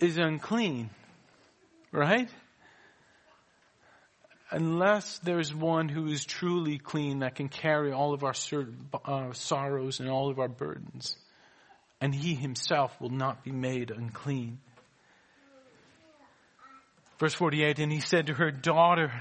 is 0.00 0.16
unclean. 0.16 0.88
Right? 1.92 2.30
Unless 4.56 5.18
there's 5.18 5.54
one 5.54 5.86
who 5.86 6.06
is 6.06 6.24
truly 6.24 6.78
clean 6.78 7.18
that 7.18 7.34
can 7.34 7.46
carry 7.46 7.92
all 7.92 8.14
of 8.14 8.24
our 8.24 8.32
uh, 9.04 9.30
sorrows 9.34 10.00
and 10.00 10.08
all 10.08 10.30
of 10.30 10.38
our 10.38 10.48
burdens, 10.48 11.14
and 12.00 12.14
he 12.14 12.34
himself 12.34 12.98
will 12.98 13.10
not 13.10 13.44
be 13.44 13.52
made 13.52 13.90
unclean. 13.90 14.58
Verse 17.18 17.34
48, 17.34 17.80
and 17.80 17.92
he 17.92 18.00
said 18.00 18.28
to 18.28 18.32
her, 18.32 18.50
daughter, 18.50 19.12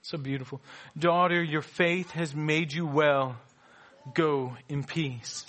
so 0.00 0.16
beautiful, 0.16 0.62
daughter, 0.98 1.42
your 1.42 1.62
faith 1.62 2.10
has 2.12 2.34
made 2.34 2.72
you 2.72 2.86
well. 2.86 3.36
Go 4.14 4.56
in 4.70 4.82
peace. 4.82 5.44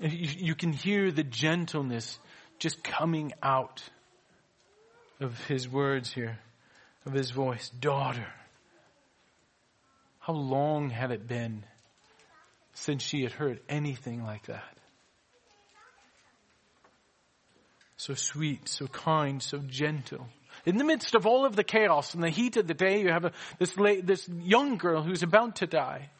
You 0.00 0.54
can 0.54 0.72
hear 0.72 1.10
the 1.10 1.24
gentleness 1.24 2.20
just 2.60 2.84
coming 2.84 3.32
out 3.42 3.82
of 5.18 5.44
his 5.46 5.68
words 5.68 6.12
here 6.12 6.38
of 7.06 7.12
his 7.12 7.30
voice, 7.30 7.68
Daughter. 7.68 8.26
How 10.20 10.32
long 10.32 10.90
had 10.90 11.10
it 11.10 11.28
been 11.28 11.64
since 12.72 13.02
she 13.02 13.22
had 13.22 13.32
heard 13.32 13.60
anything 13.68 14.24
like 14.24 14.46
that? 14.46 14.76
So 17.96 18.14
sweet, 18.14 18.68
so 18.68 18.86
kind, 18.86 19.42
so 19.42 19.58
gentle. 19.58 20.26
In 20.66 20.78
the 20.78 20.84
midst 20.84 21.14
of 21.14 21.26
all 21.26 21.44
of 21.44 21.56
the 21.56 21.64
chaos 21.64 22.14
and 22.14 22.22
the 22.22 22.30
heat 22.30 22.56
of 22.56 22.66
the 22.66 22.74
day, 22.74 23.02
you 23.02 23.08
have 23.08 23.26
a, 23.26 23.32
this, 23.58 23.76
late, 23.76 24.06
this 24.06 24.28
young 24.28 24.78
girl 24.78 25.02
who's 25.02 25.22
about 25.22 25.56
to 25.56 25.66
die. 25.66 26.10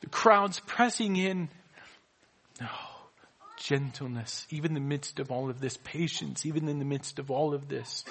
The 0.00 0.08
crowds 0.08 0.60
pressing 0.60 1.16
in. 1.16 1.48
Oh, 2.60 2.91
gentleness, 3.62 4.46
even 4.50 4.70
in 4.70 4.74
the 4.74 4.80
midst 4.80 5.20
of 5.20 5.30
all 5.30 5.48
of 5.48 5.60
this 5.60 5.76
patience, 5.76 6.44
even 6.44 6.68
in 6.68 6.78
the 6.78 6.84
midst 6.84 7.18
of 7.18 7.30
all 7.30 7.54
of 7.54 7.68
this, 7.68 8.04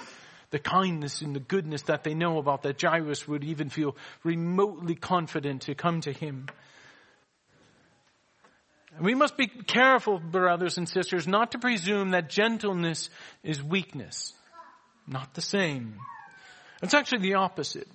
the 0.50 0.60
kindness 0.60 1.22
and 1.22 1.36
the 1.36 1.40
goodness 1.40 1.84
that 1.84 2.04
they 2.04 2.14
know 2.14 2.38
about 2.38 2.64
that 2.64 2.82
Jairus 2.82 3.28
would 3.28 3.44
even 3.44 3.70
feel 3.70 3.96
remotely 4.24 4.96
confident 4.96 5.64
to 5.64 5.76
come 5.76 6.02
to 6.02 6.12
him. 6.12 6.48
And 8.96 9.06
we 9.06 9.16
must 9.16 9.38
be 9.38 9.48
careful, 9.48 10.20
brothers 10.20 10.78
and 10.78 10.88
sisters, 10.88 11.28
not 11.28 11.52
to 11.52 11.60
presume 11.60 12.12
that 12.12 12.30
gentleness 12.30 13.10
is 13.44 13.64
weakness. 13.64 14.34
Not 15.08 15.34
the 15.34 15.42
same. 15.42 15.98
It's 16.84 16.94
actually 16.94 17.22
the 17.22 17.36
opposite. 17.36 17.88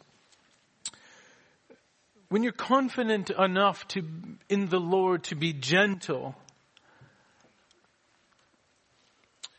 When 2.28 2.42
you're 2.42 2.52
confident 2.52 3.30
enough 3.30 3.86
to, 3.88 4.02
in 4.48 4.68
the 4.68 4.80
Lord 4.80 5.24
to 5.24 5.34
be 5.34 5.52
gentle, 5.52 6.34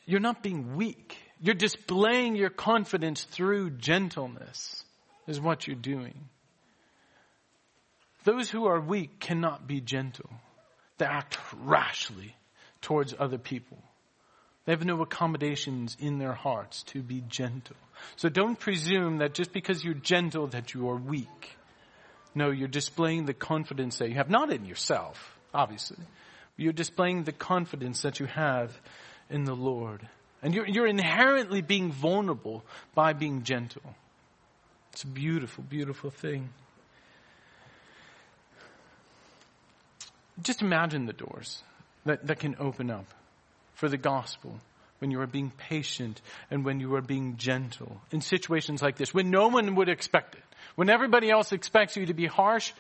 you're 0.08 0.22
not 0.22 0.42
being 0.42 0.76
weak. 0.76 1.18
You're 1.40 1.54
displaying 1.54 2.36
your 2.36 2.50
confidence 2.50 3.24
through 3.26 3.72
gentleness 3.72 4.84
is 5.28 5.40
what 5.40 5.68
you're 5.68 5.76
doing. 5.76 6.16
Those 8.24 8.50
who 8.50 8.66
are 8.66 8.80
weak 8.80 9.20
cannot 9.20 9.68
be 9.68 9.82
gentle. 9.82 10.30
They 10.98 11.06
act 11.06 11.38
rashly 11.62 12.36
towards 12.82 13.14
other 13.20 13.38
people. 13.38 13.78
They 14.66 14.72
have 14.72 14.84
no 14.84 15.02
accommodations 15.02 15.96
in 16.00 16.18
their 16.18 16.34
hearts 16.34 16.84
to 16.84 17.02
be 17.02 17.22
gentle. 17.28 17.76
So 18.16 18.30
don't 18.30 18.60
presume 18.60 19.20
that 19.20 19.34
just 19.34 19.54
because 19.54 19.84
you're 19.84 19.94
gentle 19.94 20.48
that 20.48 20.74
you 20.74 20.90
are 20.90 20.96
weak. 20.96 21.58
No, 22.34 22.52
you're 22.52 22.68
displaying 22.68 23.26
the 23.26 23.34
confidence 23.34 23.98
that 23.98 24.10
you 24.10 24.16
have, 24.16 24.30
not 24.30 24.52
in 24.52 24.66
yourself, 24.66 25.38
obviously. 25.54 26.04
You're 26.56 26.74
displaying 26.74 27.24
the 27.24 27.32
confidence 27.32 28.02
that 28.02 28.20
you 28.20 28.26
have 28.26 28.78
in 29.30 29.44
the 29.44 29.56
Lord. 29.56 30.08
And 30.42 30.54
you're, 30.54 30.68
you're 30.68 30.88
inherently 30.88 31.62
being 31.62 31.92
vulnerable 31.92 32.64
by 32.94 33.14
being 33.14 33.44
gentle. 33.44 33.96
It's 34.94 35.04
a 35.04 35.08
beautiful, 35.08 35.64
beautiful 35.64 36.10
thing. 36.10 36.50
Just 40.42 40.62
imagine 40.62 41.06
the 41.06 41.14
doors 41.14 41.64
that, 42.06 42.28
that 42.28 42.40
can 42.40 42.56
open 42.60 42.92
up 42.92 43.06
for 43.74 43.90
the 43.90 43.98
gospel 43.98 44.60
when 45.00 45.12
you 45.12 45.20
are 45.22 45.28
being 45.28 45.52
patient 45.52 46.22
and 46.50 46.66
when 46.66 46.80
you 46.80 46.96
are 46.96 47.02
being 47.02 47.38
gentle 47.38 48.02
in 48.12 48.22
situations 48.22 48.82
like 48.82 48.96
this, 48.96 49.14
when 49.14 49.30
no 49.30 49.48
one 49.48 49.76
would 49.76 49.90
expect 49.90 50.36
it, 50.36 50.44
when 50.76 50.90
everybody 50.90 51.30
else 51.30 51.52
expects 51.52 51.96
you 51.96 52.06
to 52.08 52.14
be 52.14 52.26
harsh 52.26 52.72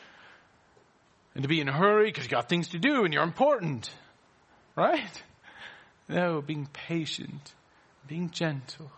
and 1.35 1.43
to 1.43 1.47
be 1.47 1.61
in 1.61 1.69
a 1.69 1.71
hurry 1.71 2.05
because 2.05 2.23
you've 2.23 2.31
got 2.31 2.49
things 2.49 2.69
to 2.69 2.79
do 2.79 3.05
and 3.05 3.13
you're 3.13 3.23
important, 3.23 3.91
right? 4.75 5.23
No, 6.09 6.41
being 6.41 6.67
patient, 6.71 7.53
being 8.07 8.29
gentle, 8.29 8.91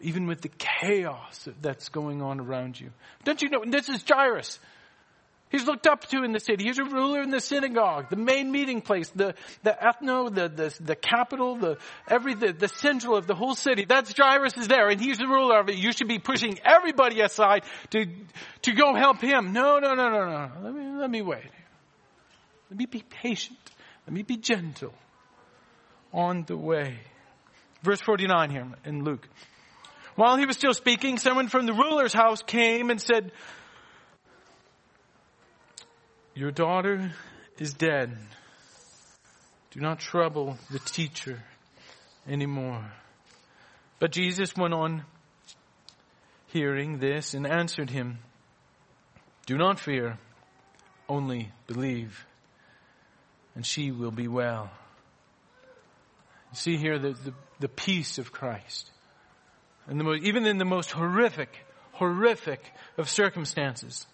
even 0.00 0.26
with 0.26 0.42
the 0.42 0.50
chaos 0.58 1.48
that's 1.62 1.88
going 1.88 2.20
on 2.20 2.40
around 2.40 2.78
you. 2.78 2.90
Don't 3.24 3.40
you 3.40 3.48
know? 3.48 3.64
This 3.66 3.88
is 3.88 4.04
Jairus. 4.06 4.58
He's 5.50 5.66
looked 5.66 5.88
up 5.88 6.06
to 6.08 6.22
in 6.22 6.30
the 6.30 6.38
city. 6.38 6.64
He's 6.64 6.78
a 6.78 6.84
ruler 6.84 7.22
in 7.22 7.30
the 7.30 7.40
synagogue, 7.40 8.08
the 8.08 8.16
main 8.16 8.52
meeting 8.52 8.82
place, 8.82 9.10
the, 9.10 9.34
the 9.64 9.76
ethno, 9.82 10.32
the, 10.32 10.48
the, 10.48 10.74
the 10.80 10.94
capital, 10.94 11.56
the, 11.56 11.76
every, 12.08 12.34
the, 12.34 12.52
the 12.52 12.68
central 12.68 13.16
of 13.16 13.26
the 13.26 13.34
whole 13.34 13.56
city. 13.56 13.84
That's 13.84 14.14
Jairus 14.16 14.56
is 14.56 14.68
there 14.68 14.88
and 14.88 15.00
he's 15.00 15.18
the 15.18 15.26
ruler 15.26 15.58
of 15.58 15.68
it. 15.68 15.74
You 15.74 15.90
should 15.92 16.06
be 16.06 16.20
pushing 16.20 16.60
everybody 16.64 17.20
aside 17.20 17.64
to, 17.90 18.06
to 18.62 18.72
go 18.72 18.94
help 18.94 19.20
him. 19.20 19.52
No, 19.52 19.80
no, 19.80 19.94
no, 19.94 20.08
no, 20.08 20.24
no. 20.24 20.50
Let 20.62 20.72
me, 20.72 20.98
let 21.00 21.10
me 21.10 21.22
wait. 21.22 21.50
Let 22.70 22.78
me 22.78 22.86
be 22.86 23.02
patient. 23.02 23.58
Let 24.06 24.14
me 24.14 24.22
be 24.22 24.36
gentle 24.36 24.94
on 26.12 26.44
the 26.46 26.56
way. 26.56 26.98
Verse 27.82 28.00
49 28.00 28.50
here 28.50 28.66
in 28.84 29.04
Luke. 29.04 29.26
While 30.16 30.36
he 30.36 30.46
was 30.46 30.56
still 30.56 30.74
speaking, 30.74 31.18
someone 31.18 31.48
from 31.48 31.66
the 31.66 31.72
ruler's 31.72 32.12
house 32.12 32.42
came 32.42 32.90
and 32.90 33.00
said, 33.00 33.32
Your 36.34 36.50
daughter 36.50 37.12
is 37.58 37.74
dead. 37.74 38.16
Do 39.70 39.80
not 39.80 40.00
trouble 40.00 40.58
the 40.70 40.78
teacher 40.78 41.42
anymore. 42.28 42.92
But 43.98 44.12
Jesus 44.12 44.56
went 44.56 44.74
on 44.74 45.04
hearing 46.48 46.98
this 46.98 47.34
and 47.34 47.46
answered 47.46 47.90
him, 47.90 48.18
Do 49.46 49.56
not 49.56 49.78
fear, 49.78 50.18
only 51.08 51.52
believe, 51.66 52.26
and 53.54 53.64
she 53.64 53.90
will 53.90 54.10
be 54.10 54.28
well. 54.28 54.70
See 56.52 56.76
here 56.76 56.98
the, 56.98 57.10
the, 57.10 57.34
the 57.60 57.68
peace 57.68 58.18
of 58.18 58.32
Christ. 58.32 58.90
And 59.86 59.98
the 59.98 60.04
most, 60.04 60.22
even 60.24 60.46
in 60.46 60.58
the 60.58 60.64
most 60.64 60.90
horrific, 60.90 61.56
horrific 61.92 62.60
of 62.98 63.08
circumstances. 63.08 64.06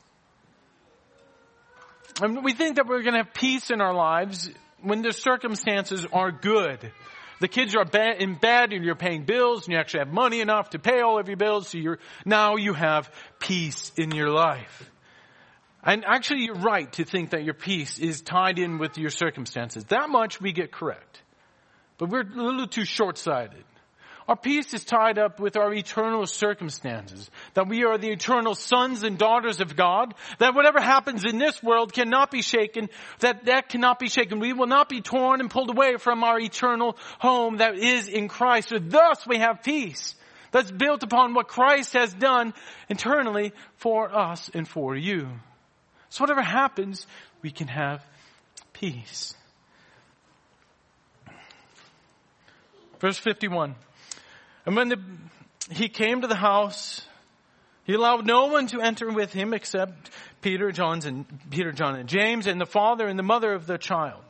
And 2.21 2.43
we 2.45 2.53
think 2.53 2.77
that 2.77 2.87
we're 2.87 3.03
going 3.03 3.15
to 3.15 3.25
have 3.25 3.35
peace 3.35 3.71
in 3.71 3.81
our 3.81 3.95
lives 3.95 4.51
when 4.83 5.03
the 5.03 5.13
circumstances 5.13 6.07
are 6.13 6.31
good. 6.31 6.93
The 7.41 7.49
kids 7.49 7.75
are 7.75 7.85
in 8.19 8.37
bed 8.37 8.73
and 8.73 8.85
you're 8.85 8.95
paying 8.95 9.25
bills 9.25 9.65
and 9.65 9.75
you 9.75 9.79
actually 9.79 10.01
have 10.01 10.13
money 10.13 10.41
enough 10.41 10.71
to 10.71 10.79
pay 10.79 11.01
all 11.01 11.19
of 11.19 11.29
your 11.29 11.37
bills. 11.37 11.69
So 11.69 11.79
you're, 11.79 11.99
now 12.25 12.57
you 12.57 12.73
have 12.73 13.13
peace 13.39 13.93
in 13.97 14.11
your 14.13 14.31
life. 14.31 14.91
And 15.83 16.05
actually 16.07 16.45
you're 16.45 16.55
right 16.55 16.91
to 16.95 17.05
think 17.05 17.31
that 17.31 17.45
your 17.45 17.55
peace 17.55 17.99
is 17.99 18.23
tied 18.23 18.59
in 18.59 18.79
with 18.79 18.97
your 18.97 19.11
circumstances. 19.11 19.85
That 19.85 20.09
much 20.09 20.41
we 20.41 20.53
get 20.53 20.73
correct. 20.73 21.23
But 21.99 22.11
we're 22.11 22.23
a 22.23 22.43
little 22.43 22.67
too 22.67 22.85
short-sighted. 22.85 23.65
Our 24.29 24.37
peace 24.37 24.75
is 24.75 24.85
tied 24.85 25.19
up 25.19 25.39
with 25.39 25.57
our 25.57 25.73
eternal 25.73 26.27
circumstances. 26.27 27.31
That 27.55 27.69
we 27.69 27.85
are 27.85 27.97
the 27.97 28.11
eternal 28.11 28.57
sons 28.57 29.05
and 29.05 29.17
daughters 29.17 29.61
of 29.61 29.77
God. 29.77 30.15
That 30.39 30.55
whatever 30.55 30.81
happens 30.81 31.25
in 31.25 31.39
this 31.39 31.63
world 31.63 31.93
cannot 31.93 32.33
be 32.33 32.43
shaken. 32.43 32.89
That 33.21 33.45
that 33.45 33.69
cannot 33.69 34.01
be 34.01 34.09
shaken. 34.09 34.41
We 34.41 34.53
will 34.53 34.67
not 34.67 34.89
be 34.89 35.01
torn 35.01 35.41
and 35.41 35.49
pulled 35.49 35.71
away 35.71 35.97
from 35.99 36.25
our 36.25 36.41
eternal 36.41 36.97
home 37.21 37.59
that 37.59 37.77
is 37.77 38.09
in 38.09 38.27
Christ. 38.27 38.71
So 38.71 38.79
thus 38.81 39.25
we 39.29 39.39
have 39.39 39.63
peace. 39.63 40.17
That's 40.51 40.73
built 40.73 41.05
upon 41.05 41.35
what 41.35 41.47
Christ 41.47 41.93
has 41.93 42.13
done 42.13 42.53
internally 42.89 43.53
for 43.77 44.13
us 44.13 44.51
and 44.53 44.67
for 44.67 44.97
you. 44.97 45.29
So 46.09 46.25
whatever 46.25 46.43
happens, 46.43 47.07
we 47.43 47.51
can 47.53 47.69
have 47.69 48.05
peace. 48.73 49.35
Verse 53.07 53.19
51. 53.19 53.77
And 54.67 54.75
when 54.75 54.89
the, 54.89 54.99
he 55.71 55.89
came 55.89 56.23
to 56.23 56.27
the 56.27 56.35
house, 56.35 57.07
he 57.85 57.95
allowed 57.95 58.27
no 58.27 58.47
one 58.47 58.67
to 58.67 58.81
enter 58.81 59.09
with 59.13 59.33
him 59.33 59.55
except 59.55 60.11
Peter, 60.41 60.73
John's 60.73 61.07
and 61.07 61.25
Peter, 61.49 61.71
John, 61.71 61.95
and 61.95 62.09
James, 62.09 62.49
and 62.49 62.61
the 62.61 62.67
father 62.67 63.07
and 63.07 63.17
the 63.17 63.23
mother 63.23 63.53
of 63.53 63.69
the 63.69 63.79
child. 63.79 64.25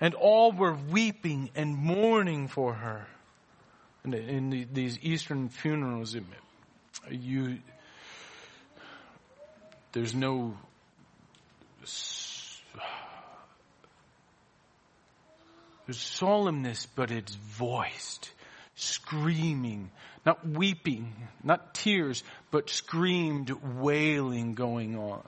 And 0.00 0.14
all 0.14 0.50
were 0.50 0.72
weeping 0.72 1.50
and 1.54 1.76
mourning 1.76 2.48
for 2.48 2.72
her. 2.72 3.06
In, 4.02 4.14
in 4.14 4.48
the, 4.48 4.64
these 4.64 4.98
Eastern 5.02 5.50
funerals, 5.50 6.16
you 7.10 7.58
there's 9.92 10.14
no 10.14 10.56
there's 15.86 15.98
solemnness, 15.98 16.86
but 16.94 17.10
it's 17.10 17.34
voiced, 17.34 18.30
screaming, 18.74 19.90
not 20.24 20.46
weeping, 20.46 21.14
not 21.44 21.74
tears, 21.74 22.24
but 22.50 22.68
screamed 22.68 23.50
wailing 23.50 24.54
going 24.54 24.98
on. 24.98 25.22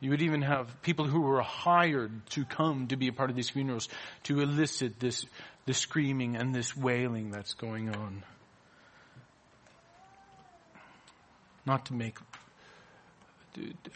You 0.00 0.10
would 0.10 0.22
even 0.22 0.42
have 0.42 0.82
people 0.82 1.06
who 1.06 1.22
were 1.22 1.42
hired 1.42 2.26
to 2.30 2.44
come 2.44 2.86
to 2.88 2.96
be 2.96 3.08
a 3.08 3.12
part 3.12 3.30
of 3.30 3.36
these 3.36 3.50
funerals 3.50 3.88
to 4.24 4.40
elicit 4.40 5.00
this, 5.00 5.26
this 5.66 5.78
screaming 5.78 6.36
and 6.36 6.54
this 6.54 6.76
wailing 6.76 7.32
that's 7.32 7.54
going 7.54 7.90
on. 7.90 8.22
Not 11.66 11.86
to 11.86 11.94
make 11.94 12.16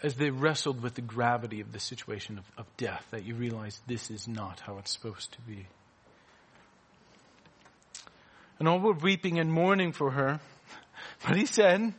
as 0.03 0.15
they 0.15 0.31
wrestled 0.31 0.83
with 0.83 0.95
the 0.95 1.03
gravity 1.03 1.61
of 1.61 1.73
the 1.73 1.81
situation 1.81 2.38
of, 2.38 2.45
of 2.59 2.67
death, 2.77 3.05
that 3.11 3.25
you 3.25 3.35
realize 3.35 3.81
this 3.87 4.11
is 4.11 4.27
not 4.29 4.61
how 4.61 4.79
it's 4.79 4.93
supposed 4.93 5.33
to 5.33 5.41
be. 5.43 5.67
And 8.59 8.69
all 8.69 8.81
were 8.81 8.93
weeping 8.93 9.38
and 9.38 9.53
mourning 9.53 9.93
for 9.93 10.11
her. 10.11 10.41
But 11.27 11.37
he 11.37 11.47
said, 11.47 11.95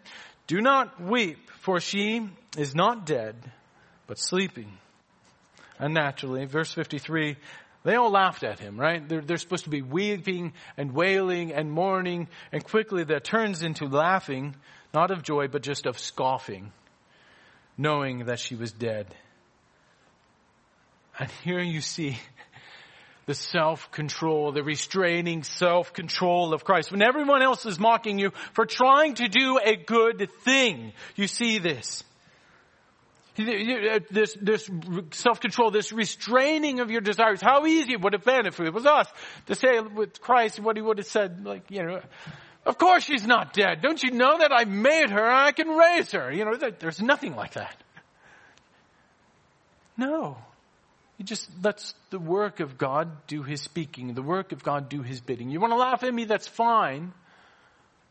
Do 0.48 0.62
not 0.62 1.02
weep, 1.02 1.50
for 1.62 1.80
she 1.80 2.30
is 2.58 2.76
not 2.76 3.06
dead, 3.06 3.36
but 4.08 4.18
sleeping. 4.18 4.78
And 5.80 5.94
naturally, 5.94 6.46
verse 6.46 6.74
53, 6.74 7.38
they 7.84 7.96
all 7.96 8.12
laughed 8.12 8.44
at 8.44 8.60
him, 8.60 8.78
right? 8.78 9.08
They're, 9.08 9.22
they're 9.22 9.38
supposed 9.38 9.66
to 9.66 9.70
be 9.70 9.82
weeping 9.82 10.54
and 10.78 10.94
wailing 10.94 11.54
and 11.54 11.72
mourning, 11.72 12.28
and 12.52 12.64
quickly 12.64 13.04
that 13.06 13.24
turns 13.24 13.62
into 13.62 13.86
laughing, 13.86 14.56
not 14.94 15.12
of 15.12 15.22
joy, 15.22 15.48
but 15.48 15.64
just 15.64 15.86
of 15.86 16.00
scoffing 16.00 16.72
knowing 17.78 18.26
that 18.26 18.40
she 18.40 18.56
was 18.56 18.72
dead. 18.72 19.14
And 21.20 21.30
here 21.44 21.60
you 21.60 21.82
see 21.82 22.18
the 23.26 23.34
self-control, 23.34 24.52
the 24.52 24.64
restraining 24.64 25.44
self-control 25.44 26.54
of 26.54 26.64
Christ. 26.64 26.92
When 26.92 27.02
everyone 27.02 27.42
else 27.42 27.66
is 27.66 27.80
mocking 27.80 28.20
you 28.20 28.32
for 28.54 28.66
trying 28.66 29.16
to 29.16 29.28
do 29.28 29.60
a 29.64 29.76
good 29.76 30.30
thing, 30.44 30.94
you 31.16 31.28
see 31.28 31.60
this. 31.60 32.04
Uh, 33.36 34.00
this, 34.12 34.38
this 34.40 34.70
self-control, 35.12 35.72
this 35.72 35.92
restraining 35.92 36.82
of 36.82 36.92
your 36.92 37.02
desires. 37.02 37.42
How 37.42 37.66
easy 37.66 37.94
it 37.94 38.02
would 38.02 38.14
have 38.14 38.24
been 38.24 38.46
if 38.46 38.60
it 38.60 38.72
was 38.72 38.86
us 38.86 39.08
to 39.48 39.56
say 39.56 39.80
with 39.80 40.22
Christ 40.22 40.60
what 40.60 40.78
he 40.78 40.84
would 40.84 41.00
have 41.00 41.08
said, 41.08 41.44
like, 41.44 41.72
you 41.72 41.82
know, 41.82 42.02
of 42.66 42.78
course 42.78 43.04
she's 43.04 43.26
not 43.26 43.54
dead. 43.54 43.82
Don't 43.82 44.02
you 44.02 44.12
know 44.12 44.38
that 44.40 44.52
I 44.52 44.66
made 44.66 45.10
her 45.10 45.30
I 45.30 45.52
can 45.52 45.70
raise 45.70 46.12
her? 46.12 46.32
You 46.32 46.46
know, 46.46 46.56
there's 46.56 47.02
nothing 47.02 47.36
like 47.36 47.54
that. 47.54 47.76
No. 49.98 50.38
He 51.18 51.24
just 51.24 51.50
lets 51.62 51.94
the 52.10 52.20
work 52.20 52.60
of 52.60 52.78
God 52.78 53.28
do 53.28 53.44
his 53.44 53.62
speaking, 53.62 54.14
the 54.14 54.22
work 54.22 54.52
of 54.52 54.64
God 54.64 54.90
do 54.90 55.02
his 55.02 55.22
bidding. 55.22 55.50
You 55.50 55.60
want 55.60 55.72
to 55.72 55.78
laugh 55.78 56.04
at 56.04 56.14
me? 56.14 56.26
That's 56.26 56.48
fine. 56.48 57.14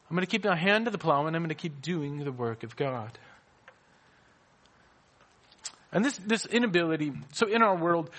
I'm 0.08 0.16
going 0.16 0.26
to 0.26 0.30
keep 0.30 0.44
my 0.44 0.56
hand 0.56 0.84
to 0.84 0.90
the 0.90 0.98
plow 0.98 1.26
and 1.26 1.34
I'm 1.34 1.42
going 1.42 1.48
to 1.48 1.54
keep 1.54 1.80
doing 1.80 2.18
the 2.18 2.32
work 2.32 2.64
of 2.64 2.76
God. 2.76 3.18
And 5.90 6.04
this, 6.04 6.16
this 6.18 6.46
inability, 6.46 7.12
so 7.32 7.46
in 7.46 7.62
our 7.62 7.76
world, 7.76 8.10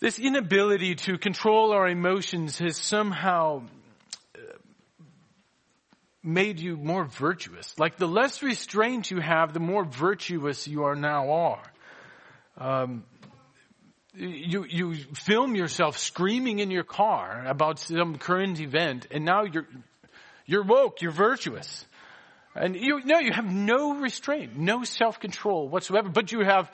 this 0.00 0.18
inability 0.18 0.96
to 0.96 1.18
control 1.18 1.72
our 1.72 1.88
emotions 1.88 2.58
has 2.58 2.76
somehow 2.76 3.62
made 6.24 6.58
you 6.58 6.76
more 6.76 7.04
virtuous. 7.04 7.78
Like 7.78 7.96
the 7.96 8.08
less 8.08 8.42
restraint 8.42 9.10
you 9.10 9.20
have, 9.20 9.52
the 9.52 9.60
more 9.60 9.84
virtuous 9.84 10.66
you 10.66 10.84
are 10.84 10.96
now 10.96 11.30
are. 11.30 11.62
Um, 12.56 13.04
you 14.16 14.64
you 14.64 14.94
film 14.94 15.56
yourself 15.56 15.98
screaming 15.98 16.60
in 16.60 16.70
your 16.70 16.84
car 16.84 17.44
about 17.46 17.80
some 17.80 18.16
current 18.16 18.60
event, 18.60 19.06
and 19.10 19.24
now 19.24 19.44
you're 19.44 19.66
you're 20.46 20.62
woke, 20.62 21.02
you're 21.02 21.10
virtuous, 21.10 21.84
and 22.54 22.76
you 22.76 23.00
no, 23.04 23.18
you 23.18 23.32
have 23.32 23.52
no 23.52 23.94
restraint, 23.94 24.56
no 24.56 24.84
self 24.84 25.18
control 25.18 25.68
whatsoever. 25.68 26.08
But 26.08 26.30
you 26.30 26.44
have 26.44 26.70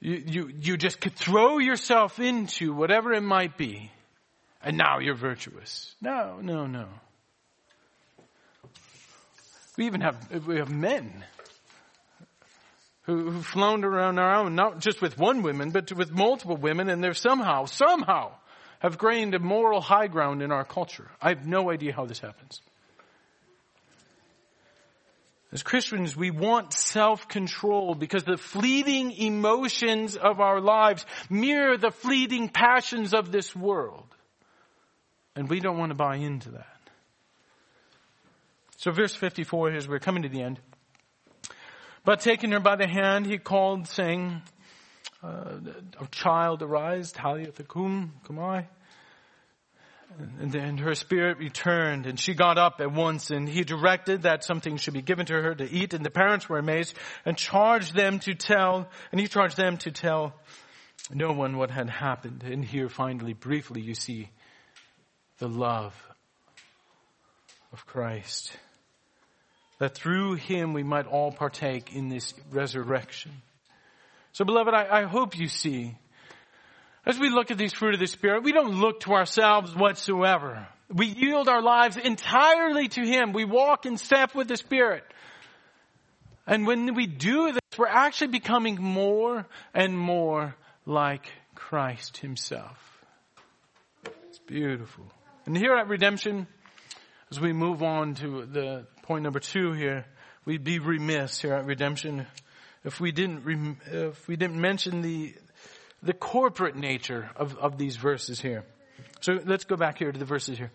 you 0.00 0.22
you 0.24 0.52
you 0.60 0.76
just 0.76 1.00
could 1.00 1.14
throw 1.14 1.58
yourself 1.58 2.20
into 2.20 2.72
whatever 2.72 3.12
it 3.12 3.22
might 3.22 3.56
be, 3.56 3.90
and 4.62 4.76
now 4.76 5.00
you're 5.00 5.16
virtuous. 5.16 5.94
No, 6.00 6.38
no, 6.40 6.66
no. 6.66 6.86
We 9.80 9.86
even 9.86 10.02
have, 10.02 10.46
we 10.46 10.58
have 10.58 10.68
men 10.68 11.24
who, 13.04 13.30
who've 13.30 13.46
flown 13.46 13.82
around 13.82 14.18
our 14.18 14.34
own, 14.34 14.54
not 14.54 14.80
just 14.80 15.00
with 15.00 15.16
one 15.16 15.40
woman, 15.40 15.70
but 15.70 15.90
with 15.92 16.12
multiple 16.12 16.58
women, 16.58 16.90
and 16.90 17.02
they've 17.02 17.16
somehow, 17.16 17.64
somehow 17.64 18.32
have 18.80 18.98
gained 18.98 19.34
a 19.34 19.38
moral 19.38 19.80
high 19.80 20.06
ground 20.08 20.42
in 20.42 20.52
our 20.52 20.66
culture. 20.66 21.08
I 21.22 21.30
have 21.30 21.46
no 21.46 21.70
idea 21.70 21.94
how 21.94 22.04
this 22.04 22.18
happens. 22.18 22.60
As 25.50 25.62
Christians, 25.62 26.14
we 26.14 26.30
want 26.30 26.74
self-control 26.74 27.94
because 27.94 28.24
the 28.24 28.36
fleeting 28.36 29.12
emotions 29.12 30.14
of 30.14 30.40
our 30.40 30.60
lives 30.60 31.06
mirror 31.30 31.78
the 31.78 31.90
fleeting 31.90 32.50
passions 32.50 33.14
of 33.14 33.32
this 33.32 33.56
world. 33.56 34.14
And 35.34 35.48
we 35.48 35.58
don't 35.58 35.78
want 35.78 35.88
to 35.88 35.96
buy 35.96 36.16
into 36.16 36.50
that. 36.50 36.79
So 38.80 38.92
verse 38.92 39.14
54 39.14 39.74
is, 39.74 39.86
we're 39.86 39.98
coming 39.98 40.22
to 40.22 40.30
the 40.30 40.40
end. 40.40 40.58
But 42.02 42.20
taking 42.20 42.50
her 42.52 42.60
by 42.60 42.76
the 42.76 42.88
hand, 42.88 43.26
he 43.26 43.36
called 43.36 43.86
saying, 43.86 44.40
uh, 45.22 45.58
child 46.10 46.62
arise, 46.62 47.12
Talitha 47.12 47.64
kum, 47.64 48.14
kumai. 48.24 48.68
And 50.40 50.50
then 50.50 50.78
her 50.78 50.94
spirit 50.94 51.36
returned 51.36 52.06
and 52.06 52.18
she 52.18 52.32
got 52.32 52.56
up 52.56 52.80
at 52.80 52.90
once 52.90 53.30
and 53.30 53.46
he 53.46 53.64
directed 53.64 54.22
that 54.22 54.44
something 54.44 54.78
should 54.78 54.94
be 54.94 55.02
given 55.02 55.26
to 55.26 55.34
her 55.34 55.54
to 55.54 55.70
eat 55.70 55.92
and 55.92 56.02
the 56.02 56.10
parents 56.10 56.48
were 56.48 56.58
amazed 56.58 56.94
and 57.26 57.36
charged 57.36 57.94
them 57.94 58.18
to 58.20 58.32
tell, 58.32 58.88
and 59.12 59.20
he 59.20 59.26
charged 59.26 59.58
them 59.58 59.76
to 59.76 59.90
tell 59.90 60.32
no 61.12 61.32
one 61.32 61.58
what 61.58 61.70
had 61.70 61.90
happened. 61.90 62.44
And 62.44 62.64
here 62.64 62.88
finally, 62.88 63.34
briefly, 63.34 63.82
you 63.82 63.94
see 63.94 64.30
the 65.36 65.48
love 65.48 65.94
of 67.74 67.84
Christ 67.84 68.56
that 69.80 69.94
through 69.94 70.34
him 70.34 70.74
we 70.74 70.82
might 70.82 71.06
all 71.06 71.32
partake 71.32 71.96
in 71.96 72.10
this 72.10 72.34
resurrection. 72.52 73.32
So 74.32 74.44
beloved, 74.44 74.72
I, 74.74 75.00
I, 75.00 75.02
hope 75.04 75.36
you 75.38 75.48
see, 75.48 75.96
as 77.04 77.18
we 77.18 77.30
look 77.30 77.50
at 77.50 77.58
these 77.58 77.72
fruit 77.72 77.94
of 77.94 78.00
the 78.00 78.06
Spirit, 78.06 78.44
we 78.44 78.52
don't 78.52 78.78
look 78.78 79.00
to 79.00 79.12
ourselves 79.12 79.74
whatsoever. 79.74 80.68
We 80.92 81.06
yield 81.06 81.48
our 81.48 81.62
lives 81.62 81.96
entirely 81.96 82.88
to 82.88 83.00
Him. 83.00 83.32
We 83.32 83.46
walk 83.46 83.86
in 83.86 83.96
step 83.96 84.34
with 84.34 84.48
the 84.48 84.58
Spirit. 84.58 85.02
And 86.46 86.66
when 86.66 86.94
we 86.94 87.06
do 87.06 87.52
this, 87.52 87.78
we're 87.78 87.86
actually 87.88 88.28
becoming 88.28 88.76
more 88.80 89.46
and 89.72 89.98
more 89.98 90.54
like 90.84 91.26
Christ 91.54 92.18
Himself. 92.18 92.78
It's 94.28 94.38
beautiful. 94.40 95.04
And 95.46 95.56
here 95.56 95.74
at 95.74 95.88
Redemption, 95.88 96.46
as 97.32 97.38
we 97.38 97.52
move 97.52 97.80
on 97.82 98.14
to 98.16 98.44
the 98.44 98.86
point 99.02 99.22
number 99.22 99.38
two 99.38 99.70
here, 99.72 100.04
we'd 100.44 100.64
be 100.64 100.80
remiss 100.80 101.40
here 101.40 101.54
at 101.54 101.64
Redemption 101.64 102.26
if 102.82 102.98
we 102.98 103.12
didn't, 103.12 103.78
if 103.86 104.26
we 104.26 104.34
didn't 104.34 104.60
mention 104.60 105.00
the, 105.00 105.34
the 106.02 106.12
corporate 106.12 106.74
nature 106.74 107.30
of, 107.36 107.56
of 107.58 107.78
these 107.78 107.94
verses 107.94 108.40
here. 108.40 108.64
So 109.20 109.38
let's 109.44 109.64
go 109.64 109.76
back 109.76 109.98
here 109.98 110.10
to 110.10 110.18
the 110.18 110.24
verses 110.24 110.58
here. 110.58 110.72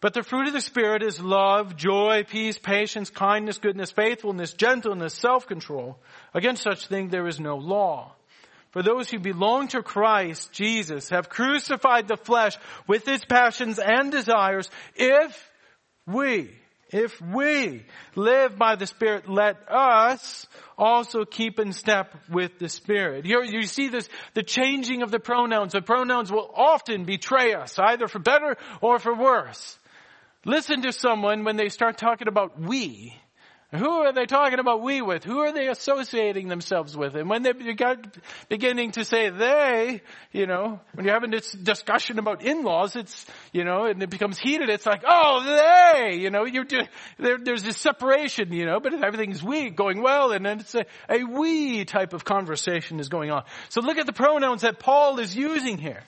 But 0.00 0.12
the 0.12 0.22
fruit 0.22 0.46
of 0.48 0.52
the 0.52 0.60
Spirit 0.60 1.02
is 1.02 1.18
love, 1.18 1.76
joy, 1.76 2.24
peace, 2.28 2.58
patience, 2.58 3.08
kindness, 3.08 3.56
goodness, 3.56 3.90
faithfulness, 3.90 4.52
gentleness, 4.52 5.14
self-control. 5.14 5.98
Against 6.34 6.62
such 6.62 6.88
thing 6.88 7.08
there 7.08 7.26
is 7.26 7.40
no 7.40 7.56
law. 7.56 8.12
For 8.72 8.82
those 8.82 9.08
who 9.08 9.18
belong 9.18 9.68
to 9.68 9.82
Christ 9.82 10.52
Jesus 10.52 11.08
have 11.08 11.30
crucified 11.30 12.06
the 12.06 12.18
flesh 12.18 12.58
with 12.86 13.08
its 13.08 13.24
passions 13.24 13.78
and 13.78 14.12
desires 14.12 14.68
if 14.94 15.50
we 16.06 16.50
If 16.90 17.20
we 17.20 17.84
live 18.14 18.56
by 18.56 18.76
the 18.76 18.86
Spirit, 18.86 19.28
let 19.28 19.56
us 19.68 20.46
also 20.78 21.24
keep 21.24 21.58
in 21.58 21.72
step 21.72 22.14
with 22.30 22.60
the 22.60 22.68
Spirit. 22.68 23.24
Here 23.24 23.42
you 23.42 23.62
see 23.62 23.88
this, 23.88 24.08
the 24.34 24.44
changing 24.44 25.02
of 25.02 25.10
the 25.10 25.18
pronouns. 25.18 25.72
The 25.72 25.82
pronouns 25.82 26.30
will 26.30 26.48
often 26.54 27.04
betray 27.04 27.54
us, 27.54 27.76
either 27.78 28.06
for 28.06 28.20
better 28.20 28.56
or 28.80 29.00
for 29.00 29.16
worse. 29.16 29.78
Listen 30.44 30.82
to 30.82 30.92
someone 30.92 31.42
when 31.42 31.56
they 31.56 31.70
start 31.70 31.98
talking 31.98 32.28
about 32.28 32.60
we. 32.60 33.16
Who 33.72 33.88
are 33.88 34.12
they 34.12 34.26
talking 34.26 34.60
about 34.60 34.80
we 34.80 35.02
with? 35.02 35.24
Who 35.24 35.40
are 35.40 35.52
they 35.52 35.66
associating 35.66 36.46
themselves 36.46 36.96
with? 36.96 37.16
And 37.16 37.28
when 37.28 37.42
they 37.42 37.52
got 37.74 38.16
beginning 38.48 38.92
to 38.92 39.04
say 39.04 39.28
they, 39.30 40.02
you 40.30 40.46
know, 40.46 40.78
when 40.94 41.04
you're 41.04 41.14
having 41.14 41.32
this 41.32 41.50
discussion 41.50 42.20
about 42.20 42.42
in-laws, 42.42 42.94
it's, 42.94 43.26
you 43.52 43.64
know, 43.64 43.86
and 43.86 44.00
it 44.00 44.08
becomes 44.08 44.38
heated, 44.38 44.68
it's 44.68 44.86
like, 44.86 45.02
oh, 45.04 45.42
they, 45.44 46.16
you 46.16 46.30
know, 46.30 46.44
you're, 46.44 46.64
there, 47.18 47.38
there's 47.42 47.64
this 47.64 47.76
separation, 47.76 48.52
you 48.52 48.66
know, 48.66 48.78
but 48.78 48.94
everything's 48.94 49.42
we 49.42 49.70
going 49.70 50.00
well, 50.00 50.30
and 50.30 50.46
then 50.46 50.60
it's 50.60 50.76
a, 50.76 50.86
a 51.08 51.24
we 51.24 51.84
type 51.84 52.12
of 52.12 52.24
conversation 52.24 53.00
is 53.00 53.08
going 53.08 53.32
on. 53.32 53.42
So 53.68 53.80
look 53.80 53.98
at 53.98 54.06
the 54.06 54.12
pronouns 54.12 54.62
that 54.62 54.78
Paul 54.78 55.18
is 55.18 55.36
using 55.36 55.76
here. 55.76 56.04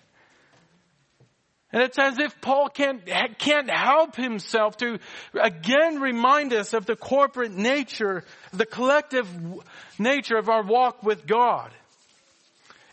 And 1.70 1.82
it's 1.82 1.98
as 1.98 2.18
if 2.18 2.40
Paul 2.40 2.68
can't, 2.70 3.04
can't 3.38 3.70
help 3.70 4.16
himself 4.16 4.78
to 4.78 4.98
again 5.38 6.00
remind 6.00 6.54
us 6.54 6.72
of 6.72 6.86
the 6.86 6.96
corporate 6.96 7.52
nature, 7.52 8.24
the 8.52 8.64
collective 8.64 9.28
nature 9.98 10.38
of 10.38 10.48
our 10.48 10.62
walk 10.62 11.02
with 11.02 11.26
God. 11.26 11.70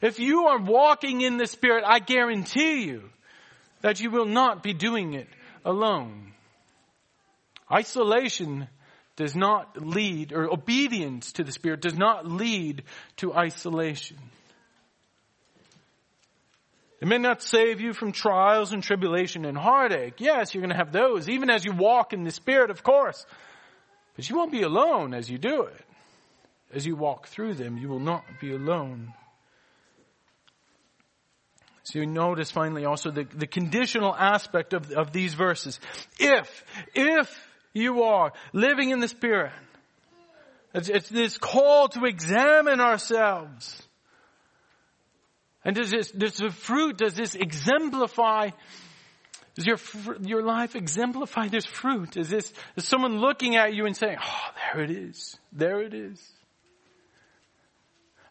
If 0.01 0.19
you 0.19 0.47
are 0.47 0.59
walking 0.59 1.21
in 1.21 1.38
the 1.38 1.47
Spirit, 1.47 1.85
I 1.88 1.99
guarantee 1.99 2.83
you 2.83 3.09
that 3.81 4.01
you 4.01 4.11
will 4.11 4.25
not 4.25 4.61
be 4.61 4.73
doing 4.73 5.13
it 5.13 5.27
alone. 5.63 6.33
Isolation 7.71 8.67
does 9.15 9.35
not 9.35 9.81
lead, 9.81 10.33
or 10.33 10.51
obedience 10.51 11.31
to 11.33 11.45
the 11.45 11.51
Spirit 11.53 11.81
does 11.81 11.97
not 11.97 12.27
lead 12.27 12.83
to 13.17 13.33
isolation. 13.33 14.17
It 17.01 17.08
may 17.08 17.17
not 17.17 17.41
save 17.41 17.81
you 17.81 17.93
from 17.93 18.13
trials 18.13 18.71
and 18.71 18.81
tribulation 18.81 19.45
and 19.45 19.58
heartache. 19.58 20.15
Yes, 20.19 20.53
you're 20.53 20.62
going 20.62 20.71
to 20.71 20.77
have 20.77 20.91
those, 20.91 21.27
even 21.27 21.49
as 21.49 21.65
you 21.65 21.73
walk 21.73 22.13
in 22.13 22.23
the 22.23 22.31
Spirit, 22.31 22.69
of 22.69 22.84
course. 22.84 23.25
But 24.15 24.29
you 24.29 24.38
won't 24.38 24.51
be 24.51 24.62
alone 24.62 25.13
as 25.13 25.29
you 25.29 25.38
do 25.38 25.63
it. 25.63 25.81
As 26.73 26.86
you 26.86 26.95
walk 26.95 27.27
through 27.27 27.55
them, 27.55 27.77
you 27.77 27.89
will 27.89 27.99
not 27.99 28.23
be 28.39 28.53
alone. 28.53 29.13
So 31.84 31.99
you 31.99 32.08
notice 32.08 32.49
finally 32.49 32.86
also 32.86 33.12
the, 33.12 33.25
the 33.25 33.45
conditional 33.45 34.15
aspect 34.15 34.73
of, 34.73 34.91
of 34.91 35.12
these 35.12 35.34
verses. 35.36 35.79
If, 36.17 36.63
if 36.95 37.29
you 37.73 38.03
are 38.03 38.34
living 38.53 38.89
in 38.89 38.99
the 38.99 39.08
Spirit, 39.08 39.51
it's, 40.73 40.89
it's 40.89 41.10
this 41.10 41.38
call 41.38 41.89
to 41.89 42.05
examine 42.05 42.79
ourselves 42.79 43.81
and 45.65 45.75
does 45.75 45.89
this, 45.89 46.12
does 46.12 46.38
the 46.38 46.51
fruit, 46.51 46.97
does 46.97 47.15
this 47.15 47.34
exemplify, 47.34 48.51
does 49.56 49.65
your, 49.65 49.78
your 50.21 50.43
life 50.43 50.75
exemplify 50.75 51.47
this 51.47 51.65
fruit? 51.65 52.15
Is 52.15 52.30
this, 52.30 52.54
is 52.75 52.88
someone 52.88 53.17
looking 53.17 53.56
at 53.56 53.73
you 53.73 53.88
and 53.88 53.97
saying, 53.97 54.17
oh, 54.23 54.49
there 54.73 54.84
it 54.84 54.91
is. 54.91 55.38
There 55.51 55.82
it 55.82 55.95
is. 55.95 56.23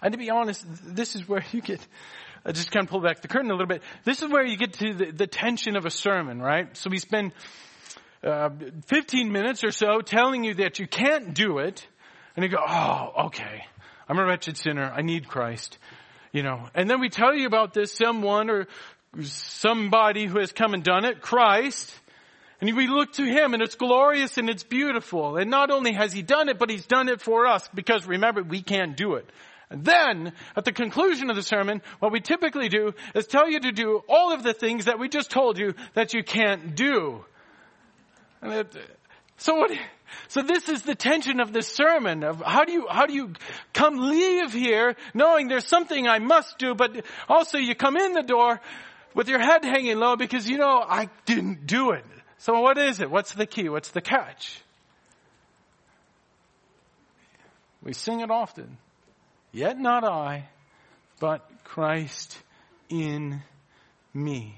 And 0.01 0.13
to 0.13 0.19
be 0.19 0.31
honest, 0.31 0.65
this 0.95 1.17
is 1.17 1.29
where 1.29 1.45
you 1.51 1.61
get, 1.61 1.81
I 2.47 2.53
just 2.53 2.71
kind 2.71 2.87
of 2.87 2.91
pull 2.91 3.01
back 3.01 3.21
the 3.21 3.29
curtain 3.29 3.51
a 3.51 3.55
little 3.55 3.67
bit. 3.67 3.83
This 4.05 4.23
is 4.23 4.31
where 4.31 4.45
you 4.45 4.57
get 4.57 4.75
to 4.75 4.95
the, 4.95 5.11
the 5.11 5.27
tension 5.27 5.77
of 5.77 5.87
a 5.87 5.91
sermon, 5.91 6.41
right? 6.41 6.77
So 6.77 6.89
we 6.89 6.99
spend 6.99 7.33
uh, 8.23 8.51
15 8.87 9.33
minutes 9.33 9.65
or 9.65 9.73
so 9.73 10.03
telling 10.03 10.45
you 10.45 10.55
that 10.55 10.79
you 10.79 10.87
can't 10.87 11.35
do 11.35 11.59
it, 11.59 11.85
and 12.37 12.45
you 12.45 12.51
go, 12.51 12.63
oh, 12.65 13.27
okay. 13.27 13.67
I'm 14.09 14.19
a 14.19 14.25
wretched 14.25 14.57
sinner. 14.57 14.85
I 14.85 15.03
need 15.03 15.27
Christ. 15.27 15.79
You 16.35 16.43
know, 16.43 16.69
and 16.75 16.91
then 16.91 16.99
we 16.99 17.11
tell 17.11 17.33
you 17.33 17.47
about 17.47 17.75
this 17.75 17.93
someone 17.93 18.51
or 18.51 18.67
somebody 19.23 20.27
who 20.27 20.41
has 20.41 20.51
come 20.51 20.75
and 20.75 20.83
done 20.83 21.05
it, 21.05 21.21
Christ. 21.21 21.95
And 22.61 22.75
we 22.75 22.89
look 22.89 23.13
to 23.13 23.25
Him 23.25 23.55
and 23.55 23.63
it's 23.63 23.77
glorious 23.77 24.37
and 24.37 24.51
it's 24.51 24.65
beautiful. 24.65 25.37
And 25.37 25.49
not 25.49 25.71
only 25.71 25.93
has 25.93 26.13
He 26.13 26.23
done 26.23 26.49
it, 26.49 26.59
but 26.59 26.71
He's 26.71 26.87
done 26.87 27.09
it 27.09 27.21
for 27.21 27.47
us 27.47 27.69
because 27.73 28.09
remember, 28.09 28.43
we 28.43 28.63
can't 28.63 28.97
do 28.97 29.15
it. 29.15 29.31
And 29.71 29.85
then, 29.85 30.33
at 30.57 30.65
the 30.65 30.73
conclusion 30.73 31.31
of 31.31 31.37
the 31.37 31.43
sermon, 31.43 31.83
what 32.01 32.11
we 32.11 32.19
typically 32.19 32.69
do 32.69 32.95
is 33.15 33.29
tell 33.29 33.49
you 33.49 33.61
to 33.61 33.71
do 33.71 34.03
all 34.09 34.33
of 34.33 34.43
the 34.43 34.55
things 34.55 34.87
that 34.87 34.99
we 34.99 35.09
just 35.09 35.31
told 35.31 35.57
you 35.57 35.75
that 35.95 36.15
you 36.15 36.25
can't 36.25 36.75
do. 36.75 37.25
And 38.43 38.53
It, 38.53 38.77
so 39.37 39.55
what, 39.57 39.71
so 40.29 40.43
this 40.43 40.69
is 40.69 40.83
the 40.83 40.95
tension 40.95 41.41
of 41.41 41.53
this 41.53 41.69
sermon 41.69 42.25
of 42.25 42.43
how 42.45 42.65
do 42.65 42.73
you, 42.73 42.87
how 42.89 43.07
do 43.07 43.13
you 43.13 43.33
come 43.73 43.97
leave 43.99 44.53
here 44.53 44.97
knowing 45.13 45.49
there's 45.49 45.67
something 45.67 46.07
I 46.07 46.19
must 46.19 46.59
do, 46.59 46.75
but 46.75 47.05
also 47.29 47.59
you 47.59 47.75
come 47.75 47.97
in 47.97 48.13
the 48.13 48.23
door 48.23 48.61
with 49.15 49.29
your 49.29 49.39
head 49.39 49.65
hanging 49.65 49.99
low 49.99 50.17
because 50.17 50.49
you 50.49 50.59
know 50.59 50.85
I 50.87 51.09
didn't 51.25 51.67
do 51.67 51.91
it. 51.91 52.05
So 52.39 52.61
what 52.61 52.79
is 52.79 53.01
it? 53.01 53.11
What's 53.11 53.33
the 53.35 53.47
key? 53.47 53.69
What's 53.69 53.91
the 53.91 54.01
catch? 54.01 54.61
We 57.83 57.93
sing 57.93 58.21
it 58.21 58.31
often. 58.31 58.79
Yet 59.53 59.79
not 59.79 60.05
I, 60.05 60.49
but 61.21 61.49
Christ 61.65 62.37
in 62.89 63.43
me. 64.13 64.57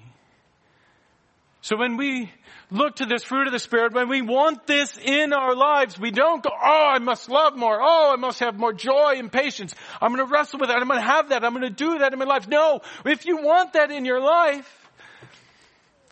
So 1.66 1.76
when 1.76 1.96
we 1.96 2.30
look 2.70 2.94
to 2.96 3.06
this 3.06 3.24
fruit 3.24 3.48
of 3.48 3.52
the 3.52 3.58
Spirit, 3.58 3.92
when 3.92 4.08
we 4.08 4.22
want 4.22 4.68
this 4.68 4.96
in 5.02 5.32
our 5.32 5.56
lives, 5.56 5.98
we 5.98 6.12
don't 6.12 6.40
go, 6.40 6.50
oh, 6.50 6.86
I 6.92 7.00
must 7.00 7.28
love 7.28 7.56
more. 7.56 7.80
Oh, 7.82 8.12
I 8.12 8.14
must 8.14 8.38
have 8.38 8.56
more 8.56 8.72
joy 8.72 9.14
and 9.16 9.32
patience. 9.32 9.74
I'm 10.00 10.14
going 10.14 10.24
to 10.24 10.32
wrestle 10.32 10.60
with 10.60 10.68
that. 10.68 10.78
I'm 10.78 10.86
going 10.86 11.00
to 11.00 11.04
have 11.04 11.30
that. 11.30 11.44
I'm 11.44 11.54
going 11.54 11.62
to 11.62 11.70
do 11.70 11.98
that 11.98 12.12
in 12.12 12.20
my 12.20 12.24
life. 12.24 12.46
No, 12.46 12.82
if 13.04 13.26
you 13.26 13.38
want 13.38 13.72
that 13.72 13.90
in 13.90 14.04
your 14.04 14.20
life, 14.20 14.88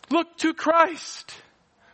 look 0.09 0.35
to 0.39 0.53
Christ. 0.53 1.33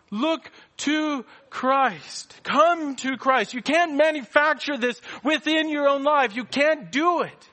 Look 0.09 0.49
to 0.77 1.23
Christ. 1.51 2.39
Come 2.41 2.95
to 2.95 3.15
Christ. 3.15 3.53
You 3.53 3.61
can't 3.61 3.93
manufacture 3.93 4.75
this 4.75 4.99
within 5.23 5.69
your 5.69 5.87
own 5.87 6.03
life. 6.03 6.35
You 6.35 6.45
can't 6.45 6.91
do 6.91 7.21
it. 7.21 7.49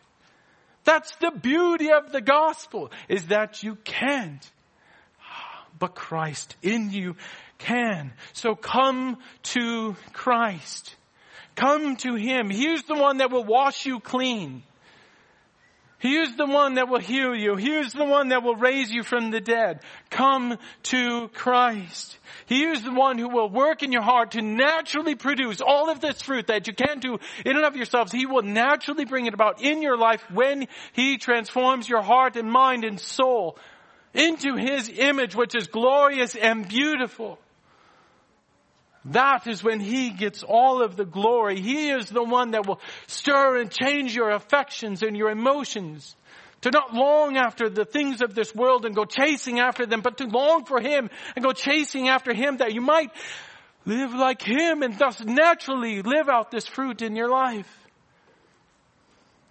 That's 0.85 1.15
the 1.17 1.33
beauty 1.33 1.93
of 1.93 2.13
the 2.13 2.23
gospel, 2.23 2.93
is 3.11 3.27
that 3.27 3.63
you 3.63 3.75
can't 3.85 4.51
but 5.79 5.95
Christ 5.95 6.57
in 6.63 6.91
you 6.91 7.17
can. 7.59 8.13
So 8.33 8.55
come 8.55 9.19
to 9.55 9.97
Christ. 10.13 10.95
Come 11.57 11.97
to 11.97 12.15
Him. 12.15 12.51
He's 12.51 12.85
the 12.85 12.95
one 12.95 13.19
that 13.19 13.31
will 13.31 13.45
wash 13.45 13.87
you 13.87 14.01
clean. 14.01 14.63
He 16.01 16.17
is 16.17 16.37
the 16.37 16.47
one 16.47 16.75
that 16.75 16.89
will 16.89 17.01
heal 17.01 17.35
you. 17.35 17.57
He 17.57 17.75
is 17.75 17.93
the 17.93 18.05
one 18.05 18.29
that 18.29 18.45
will 18.45 18.55
raise 18.55 18.93
you 18.93 19.03
from 19.03 19.33
the 19.33 19.41
dead. 19.41 19.81
Come 20.11 20.57
to 20.85 21.27
Christ. 21.35 22.17
He 22.47 22.65
is 22.65 22.85
the 22.85 22.93
one 22.93 23.19
who 23.19 23.29
will 23.29 23.51
work 23.51 23.83
in 23.83 23.91
your 23.91 24.03
heart 24.03 24.31
to 24.33 24.43
naturally 24.43 25.17
produce 25.17 25.61
all 25.61 25.91
of 25.91 26.01
this 26.01 26.23
fruit 26.23 26.47
that 26.47 26.69
you 26.69 26.73
can't 26.73 27.03
do 27.03 27.19
in 27.45 27.57
and 27.57 27.65
of 27.65 27.75
yourselves. 27.75 28.13
He 28.13 28.27
will 28.27 28.43
naturally 28.43 29.07
bring 29.07 29.27
it 29.27 29.35
about 29.35 29.61
in 29.61 29.83
your 29.83 29.99
life 29.99 30.23
when 30.31 30.69
He 30.93 31.19
transforms 31.19 31.89
your 31.89 32.03
heart 32.03 32.37
and 32.37 32.49
mind 32.49 32.85
and 32.85 33.01
soul 33.01 33.59
into 34.15 34.57
His 34.57 34.89
image, 34.89 35.35
which 35.35 35.55
is 35.55 35.67
glorious 35.67 36.35
and 36.35 36.69
beautiful. 36.69 37.39
That 39.07 39.47
is 39.47 39.63
when 39.63 39.81
He 39.81 40.11
gets 40.11 40.43
all 40.43 40.83
of 40.83 40.97
the 40.97 41.05
glory. 41.05 41.61
He 41.61 41.91
is 41.91 42.09
the 42.09 42.25
one 42.25 42.51
that 42.53 42.67
will 42.67 42.81
stir 43.07 43.61
and 43.61 43.71
change 43.71 44.15
your 44.15 44.31
affections 44.31 45.03
and 45.03 45.17
your 45.17 45.31
emotions. 45.31 46.15
To 46.63 46.71
not 46.71 46.93
long 46.93 47.37
after 47.37 47.69
the 47.69 47.85
things 47.85 48.21
of 48.21 48.35
this 48.35 48.53
world 48.53 48.85
and 48.85 48.95
go 48.95 49.05
chasing 49.05 49.61
after 49.61 49.87
them, 49.87 50.01
but 50.01 50.19
to 50.19 50.25
long 50.25 50.65
for 50.65 50.81
Him 50.81 51.09
and 51.37 51.45
go 51.45 51.53
chasing 51.53 52.09
after 52.09 52.35
Him 52.35 52.57
that 52.57 52.75
you 52.75 52.81
might 52.81 53.13
live 53.87 54.13
like 54.13 54.43
Him 54.43 54.83
and 54.83 54.99
thus 54.99 55.25
naturally 55.25 56.03
live 56.03 56.29
out 56.29 56.51
this 56.51 56.67
fruit 56.67 57.01
in 57.01 57.15
your 57.15 57.29
life. 57.29 57.73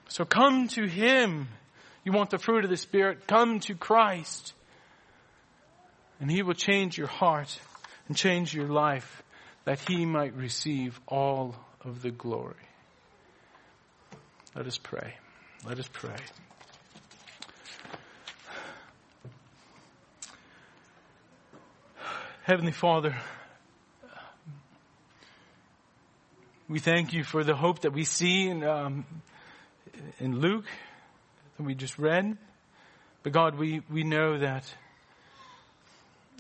So 0.10 0.26
come 0.26 0.68
to 0.70 0.86
Him. 0.86 1.48
You 2.08 2.14
want 2.14 2.30
the 2.30 2.38
fruit 2.38 2.64
of 2.64 2.70
the 2.70 2.78
Spirit? 2.78 3.28
Come 3.28 3.60
to 3.60 3.76
Christ. 3.76 4.54
And 6.22 6.32
He 6.32 6.42
will 6.42 6.54
change 6.54 6.98
your 6.98 7.08
heart 7.08 7.60
and 8.08 8.16
change 8.16 8.54
your 8.54 8.70
life 8.70 9.24
that 9.66 9.82
He 9.90 10.06
might 10.06 10.34
receive 10.34 11.02
all 11.06 11.54
of 11.84 12.02
the 12.02 12.12
glory. 12.12 12.56
Let 14.56 14.68
us 14.68 14.78
pray. 14.78 15.16
Let 15.66 15.80
us 15.80 15.90
pray. 15.92 16.16
Heavenly 22.44 22.72
Father, 22.72 23.18
we 26.70 26.80
thank 26.80 27.12
you 27.12 27.26
for 27.26 27.44
the 27.44 27.54
hope 27.54 27.82
that 27.82 27.92
we 27.92 28.06
see 28.06 28.48
in, 28.48 28.64
um, 28.64 29.06
in 30.22 30.40
Luke 30.40 30.64
that 31.58 31.64
we 31.64 31.76
just 31.76 31.98
read. 31.98 32.38
But 33.24 33.34
God, 33.34 33.56
we, 33.56 33.82
we 33.90 34.04
know 34.04 34.38
that 34.38 34.64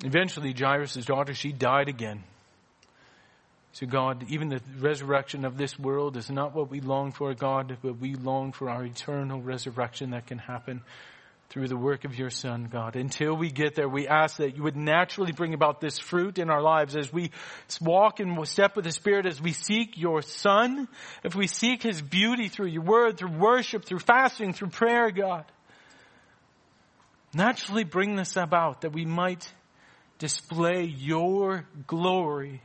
Eventually, 0.04 0.54
Jairus' 0.54 1.06
daughter, 1.06 1.34
she 1.34 1.52
died 1.52 1.90
again. 1.90 2.24
So, 3.74 3.88
God, 3.88 4.26
even 4.30 4.50
the 4.50 4.62
resurrection 4.80 5.44
of 5.44 5.58
this 5.58 5.78
world 5.78 6.18
is 6.18 6.30
not 6.30 6.54
what 6.54 6.70
we 6.70 6.82
long 6.82 7.12
for, 7.12 7.34
God, 7.34 7.78
but 7.82 8.00
we 8.00 8.16
long 8.16 8.52
for 8.52 8.70
our 8.70 8.84
eternal 8.84 9.42
resurrection 9.42 10.12
that 10.12 10.28
can 10.28 10.38
happen 10.38 10.82
through 11.50 11.68
the 11.68 11.78
work 11.78 12.04
of 12.04 12.18
your 12.18 12.30
Son, 12.30 12.68
God. 12.72 12.96
Until 12.96 13.36
we 13.36 13.50
get 13.50 13.76
there, 13.76 13.88
we 13.88 14.08
ask 14.08 14.38
that 14.38 14.58
you 14.58 14.64
would 14.64 14.76
naturally 14.76 15.32
bring 15.32 15.54
about 15.54 15.80
this 15.80 15.98
fruit 15.98 16.40
in 16.40 16.50
our 16.50 16.62
lives 16.62 16.96
as 16.96 17.12
we 17.12 17.32
walk 17.80 18.20
and 18.20 18.46
step 18.48 18.76
with 18.76 18.84
the 18.84 18.92
Spirit, 18.92 19.26
as 19.26 19.42
we 19.42 19.54
seek 19.54 19.98
your 19.98 20.22
Son, 20.22 20.88
if 21.24 21.36
we 21.36 21.48
seek 21.48 21.84
His 21.84 22.02
beauty 22.02 22.50
through 22.50 22.68
your 22.68 22.84
word, 22.84 23.18
through 23.18 23.38
worship, 23.38 23.86
through 23.86 24.00
fasting, 24.00 24.54
through 24.54 24.70
prayer, 24.70 25.10
God. 25.10 25.46
Naturally 27.34 27.84
bring 27.84 28.16
this 28.16 28.36
about 28.36 28.82
that 28.82 28.94
we 28.94 29.06
might 29.06 29.50
display 30.20 30.84
your 30.84 31.66
glory 31.86 32.62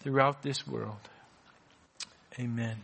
throughout 0.00 0.42
this 0.42 0.66
world. 0.66 1.00
Amen. 2.38 2.76